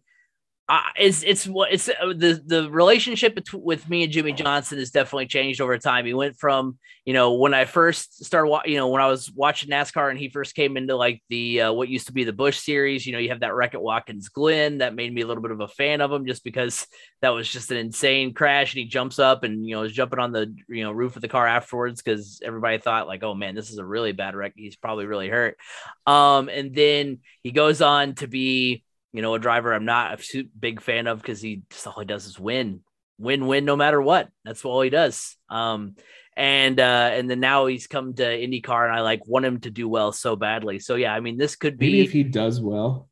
[0.70, 4.78] uh, it's it's what it's uh, the the relationship between, with me and Jimmie Johnson
[4.78, 6.06] has definitely changed over time.
[6.06, 9.72] He went from you know when I first started, you know when I was watching
[9.72, 12.60] NASCAR and he first came into like the uh, what used to be the Busch
[12.60, 13.08] series.
[13.08, 15.50] You know, you have that wreck at Watkins Glen that made me a little bit
[15.50, 16.86] of a fan of him just because
[17.24, 20.20] that was just an insane crash and he jumps up and you know is jumping
[20.20, 23.56] on the you know roof of the car afterwards because everybody thought like oh man
[23.56, 24.54] this is a really bad wreck.
[24.56, 25.58] He's probably really hurt.
[26.06, 28.84] Um, and then he goes on to be
[29.14, 32.06] you know, a driver I'm not a big fan of because he just all he
[32.06, 32.82] does is win,
[33.18, 34.30] win, win, no matter what.
[34.46, 35.36] That's all he does.
[35.50, 35.96] Um,
[36.38, 39.72] and uh, and then now he's come to IndyCar, and I like want him to
[39.72, 40.80] do well so badly.
[40.80, 43.10] So yeah, I mean, this could be maybe if he does well,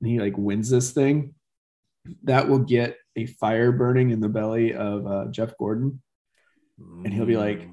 [0.00, 1.34] and he like wins this thing,
[2.24, 6.00] that will get a fire burning in the belly of uh, Jeff Gordon,
[6.78, 7.68] and he'll be like.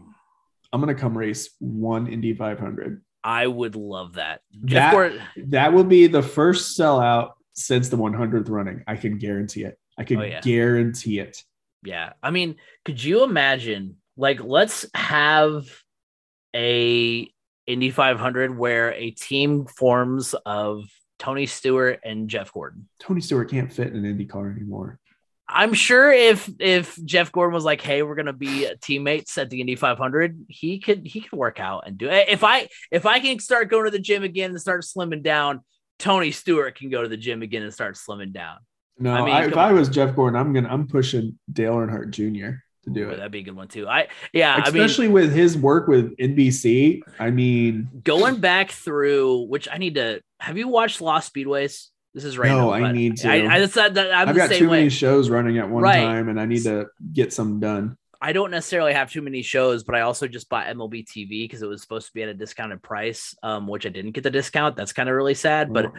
[0.74, 4.39] "I'm gonna come race one Indy 500." I would love that.
[4.66, 7.32] Jeff that, Gordon- that will be the first sellout
[7.66, 8.84] since the 100th running.
[8.88, 9.78] I can guarantee it.
[9.97, 10.41] I can oh, yeah.
[10.41, 11.43] guarantee it.
[11.84, 12.14] Yeah.
[12.22, 12.55] I mean,
[12.86, 15.66] could you imagine like let's have
[16.55, 17.32] a
[17.68, 20.86] Indy 500 where a team forms of
[21.20, 22.89] Tony Stewart and Jeff Gordon.
[22.99, 24.99] Tony Stewart can't fit in an Indy car anymore.
[25.47, 29.59] I'm sure if if Jeff Gordon was like, "Hey, we're gonna be teammates at the
[29.59, 32.30] Indy 500," he could he could work out and do it.
[32.30, 35.62] If I if I can start going to the gym again and start slimming down,
[36.02, 38.58] Tony Stewart can go to the gym again and start slimming down.
[38.97, 42.10] No, I mean, I, if I was Jeff Gordon, I'm gonna I'm pushing Dale Earnhardt
[42.10, 42.58] Jr.
[42.84, 43.18] to do it.
[43.18, 43.88] That'd be a good one too.
[43.88, 47.02] I yeah, especially I mean, with his work with NBC.
[47.20, 50.22] I mean, going back through which I need to.
[50.39, 51.88] Have you watched Lost Speedways?
[52.14, 52.49] This is right.
[52.49, 53.30] No, I need to.
[53.30, 54.80] I, I decided that I'm I've got too way.
[54.80, 56.02] many shows running at one right.
[56.02, 57.95] time, and I need to get some done.
[58.24, 61.64] I don't necessarily have too many shows, but I also just bought MLB TV because
[61.64, 64.30] it was supposed to be at a discounted price, um, which I didn't get the
[64.30, 64.76] discount.
[64.76, 65.92] That's kind of really sad, but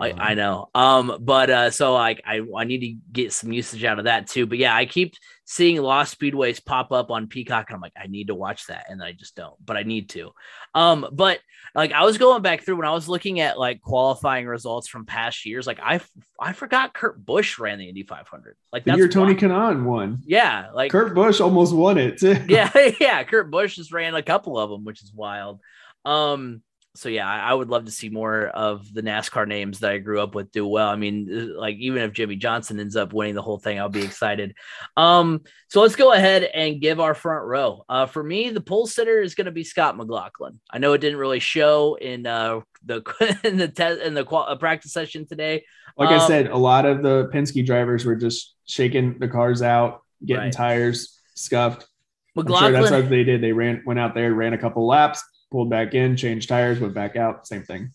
[0.00, 0.70] I, I, know.
[0.74, 4.26] Um, but uh, so like I I need to get some usage out of that
[4.26, 4.46] too.
[4.46, 5.14] But yeah, I keep
[5.46, 8.86] seeing Lost Speedways pop up on Peacock, and I'm like, I need to watch that,
[8.90, 10.32] and I just don't, but I need to.
[10.74, 11.38] Um, but
[11.74, 15.06] like I was going back through when I was looking at like qualifying results from
[15.06, 16.00] past years, like I
[16.40, 18.56] I forgot Kurt Busch ran the Indy 500.
[18.72, 20.22] Like the year Tony Kanaan won.
[20.26, 22.22] Yeah, like Kurt Busch almost won it.
[22.48, 22.70] yeah,
[23.00, 25.60] yeah, Kurt Busch just ran a couple of them, which is wild.
[26.04, 26.62] Um,
[26.96, 30.20] so yeah, I, would love to see more of the NASCAR names that I grew
[30.20, 30.88] up with do well.
[30.88, 33.88] I mean, uh, like even if Jimmie Johnson ends up winning the whole thing, I'll
[33.88, 34.54] be excited.
[34.96, 37.84] Um, so let's go ahead and give our front row.
[37.88, 40.58] Uh, for me, the pole sitter is going to be Scott McLaughlin.
[40.70, 43.02] I know it didn't really show in uh, the
[43.44, 45.64] in the test in the qual- uh, practice session today.
[45.96, 49.62] Like um, I said, a lot of the Penske drivers were just shaking the cars
[49.62, 50.52] out, getting right.
[50.52, 51.86] tires scuffed.
[52.34, 53.40] McLaughlin, sure that's what they did.
[53.40, 55.22] They ran, went out there, ran a couple laps,
[55.56, 57.90] pulled back in, changed tires, went back out, same thing.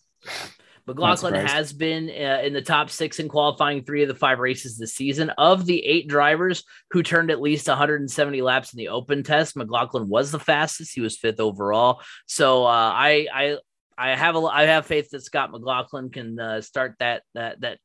[0.88, 4.80] McLaughlin has been uh, in the top six in qualifying three of the five races
[4.80, 5.30] this season.
[5.38, 10.10] Of the eight drivers who turned at least 170 laps in the open test, McLaughlin
[10.10, 10.96] was the fastest.
[10.96, 12.02] He was fifth overall.
[12.26, 13.58] So uh, I, I,
[13.96, 17.78] I have a, I have faith that Scott McLaughlin can uh, start that that that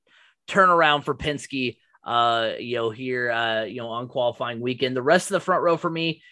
[0.49, 1.77] turnaround for Penske.
[2.03, 4.97] Uh, you know, here, uh, you know, on qualifying weekend.
[4.97, 6.22] The rest of the front row for me,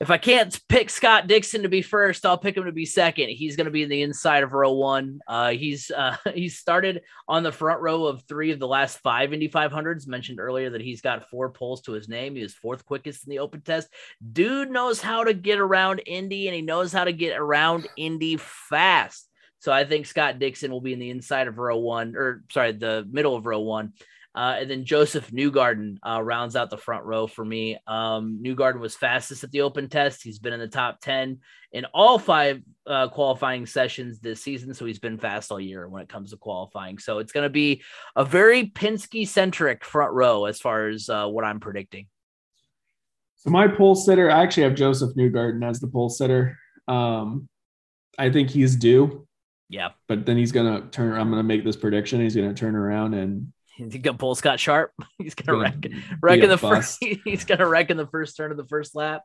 [0.00, 3.28] if I can't pick Scott Dixon to be first, I'll pick him to be second.
[3.28, 5.20] He's going to be in the inside of row one.
[5.28, 9.34] Uh, he's uh, he's started on the front row of three of the last five
[9.34, 10.08] Indy 500s.
[10.08, 12.34] Mentioned earlier that he's got four poles to his name.
[12.34, 13.88] He was fourth quickest in the open test.
[14.32, 18.38] Dude knows how to get around Indy, and he knows how to get around Indy
[18.38, 19.28] fast.
[19.58, 22.72] So I think Scott Dixon will be in the inside of row one, or sorry,
[22.72, 23.92] the middle of row one.
[24.34, 27.76] Uh, and then Josef Newgarden uh, rounds out the front row for me.
[27.86, 30.22] Um, Newgarden was fastest at the open test.
[30.22, 31.38] He's been in the top 10
[31.72, 34.72] in all five uh, qualifying sessions this season.
[34.72, 36.98] So he's been fast all year when it comes to qualifying.
[36.98, 37.82] So it's going to be
[38.14, 42.06] a very Penske centric front row as far as uh, what I'm predicting.
[43.36, 46.56] So my pole sitter, I actually have Josef Newgarden as the pole sitter.
[46.86, 47.48] Um,
[48.16, 49.26] I think he's due.
[49.68, 49.90] Yeah.
[50.08, 52.20] But then he's going to turn, I'm going to make this prediction.
[52.20, 53.52] He's going to turn around and
[53.90, 54.92] He's gonna pull Scott Sharp.
[55.18, 55.86] He's gonna wreck,
[56.20, 56.98] wreck in the bust.
[57.00, 57.20] first.
[57.24, 59.22] He's gonna wreck in the first turn of the first lap.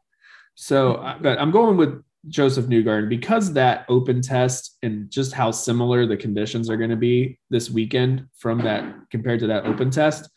[0.55, 6.05] So, but I'm going with Josef Newgarden because that open test and just how similar
[6.05, 10.29] the conditions are going to be this weekend from that compared to that open test.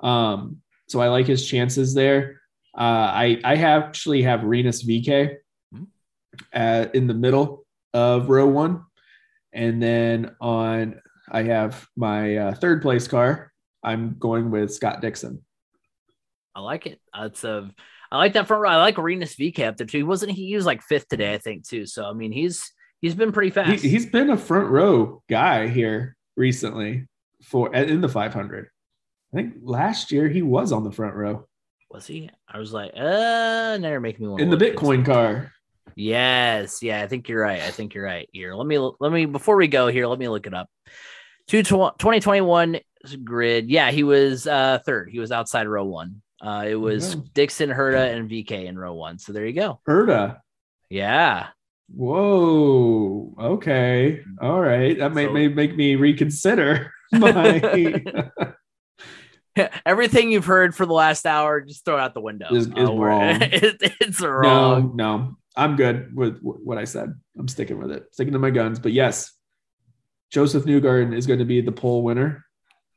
[0.00, 0.58] Um,
[0.88, 2.42] so I like his chances there.
[2.76, 5.36] Uh, I I actually have Rinus VeeKay
[6.52, 7.64] uh, in the middle
[7.94, 8.84] of row one,
[9.52, 11.00] and then on
[11.30, 13.51] I have my uh, third place car
[13.82, 15.42] I'm going with Scott Dixon.
[16.54, 17.00] I like it.
[17.14, 17.70] It's a
[18.10, 18.68] I like that front row.
[18.68, 19.98] I like VeeKay up there too.
[19.98, 21.86] He wasn't he, he was like fifth today, I think, too.
[21.86, 22.70] So I mean he's
[23.00, 23.82] he's been pretty fast.
[23.82, 27.06] He, has been a front row guy here recently
[27.42, 28.68] for in the 500.
[29.32, 31.46] I think last year he was on the front row.
[31.90, 32.30] Was he?
[32.48, 35.52] I was like, uh, never make me want in the Bitcoin car.
[35.94, 37.60] Yes, yeah, I think you're right.
[37.60, 38.28] I think you're right.
[38.32, 40.68] Here, let me let me before we go here, let me look it up.
[41.48, 42.78] 2021
[43.24, 43.70] grid.
[43.70, 45.10] Yeah, he was uh, third.
[45.10, 46.22] He was outside row one.
[46.40, 49.18] Uh, it was Dixon, Herta, and VeeKay in row one.
[49.18, 49.80] So there you go.
[49.88, 50.38] Herta.
[50.90, 51.48] Yeah.
[51.94, 53.34] Whoa.
[53.38, 54.20] Okay.
[54.40, 54.98] All right.
[54.98, 58.04] That may, so, may make me reconsider my.
[59.86, 62.46] Everything you've heard for the last hour, just throw it out the window.
[62.50, 63.38] Is, is oh, wrong.
[63.42, 64.96] it, it's wrong.
[64.96, 65.36] No, no.
[65.54, 67.12] I'm good with what I said.
[67.38, 68.78] I'm sticking with it, sticking to my guns.
[68.78, 69.32] But yes,
[70.30, 72.46] Josef Newgarden is going to be the pole winner.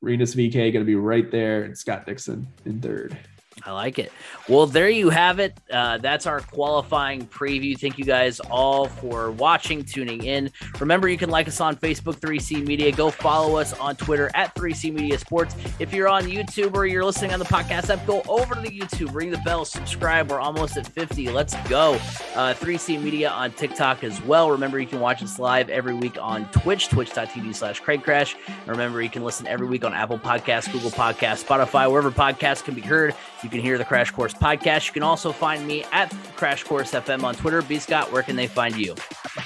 [0.05, 3.17] Rinus VeeKay going to be right there, and Scott Dixon in third.
[3.66, 4.11] I like it.
[4.47, 5.59] Well, there you have it.
[5.72, 7.78] Uh, that's our qualifying preview.
[7.78, 10.51] Thank you guys all for watching, tuning in.
[10.80, 12.91] Remember, you can like us on Facebook, 3C Media.
[12.91, 15.55] Go follow us on Twitter at 3C Media Sports.
[15.80, 18.70] If you're on YouTube or you're listening on the podcast app, go over to the
[18.70, 20.30] YouTube, ring the bell, subscribe.
[20.30, 21.30] We're almost at 50.
[21.30, 21.93] Let's go.
[22.36, 24.51] Uh, 3C Media on TikTok as well.
[24.51, 28.36] Remember, you can watch us live every week on Twitch, twitch.tv slash Craig Crash.
[28.68, 32.76] Remember, you can listen every week on Apple Podcasts, Google Podcasts, Spotify, wherever podcasts can
[32.76, 33.16] be heard.
[33.43, 34.87] You can hear the Crash Course podcast.
[34.87, 37.61] You can also find me at Crash Course FM on Twitter.
[37.61, 38.95] B Scott, where can they find you?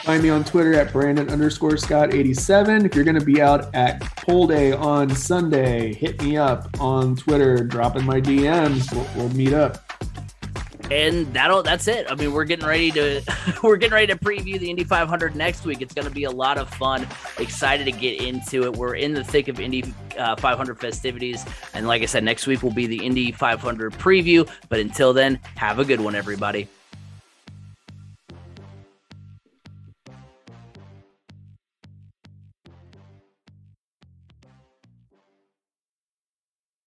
[0.03, 2.85] Find me on Twitter at Brandon underscore Scott 87.
[2.85, 7.15] If you're going to be out at Pole Day on Sunday, hit me up on
[7.15, 8.91] Twitter, drop in my DMs.
[8.93, 9.83] We'll, we'll meet up
[10.91, 12.07] and that'll that's it.
[12.09, 13.21] I mean, we're getting ready to
[13.63, 15.81] we're getting ready to preview the Indy 500 next week.
[15.81, 17.07] It's going to be a lot of fun.
[17.37, 18.75] Excited to get into it.
[18.75, 22.63] We're in the thick of Indy uh, 500 festivities, and like I said, next week
[22.63, 24.49] will be the Indy 500 preview.
[24.69, 26.67] But until then, have a good one, everybody.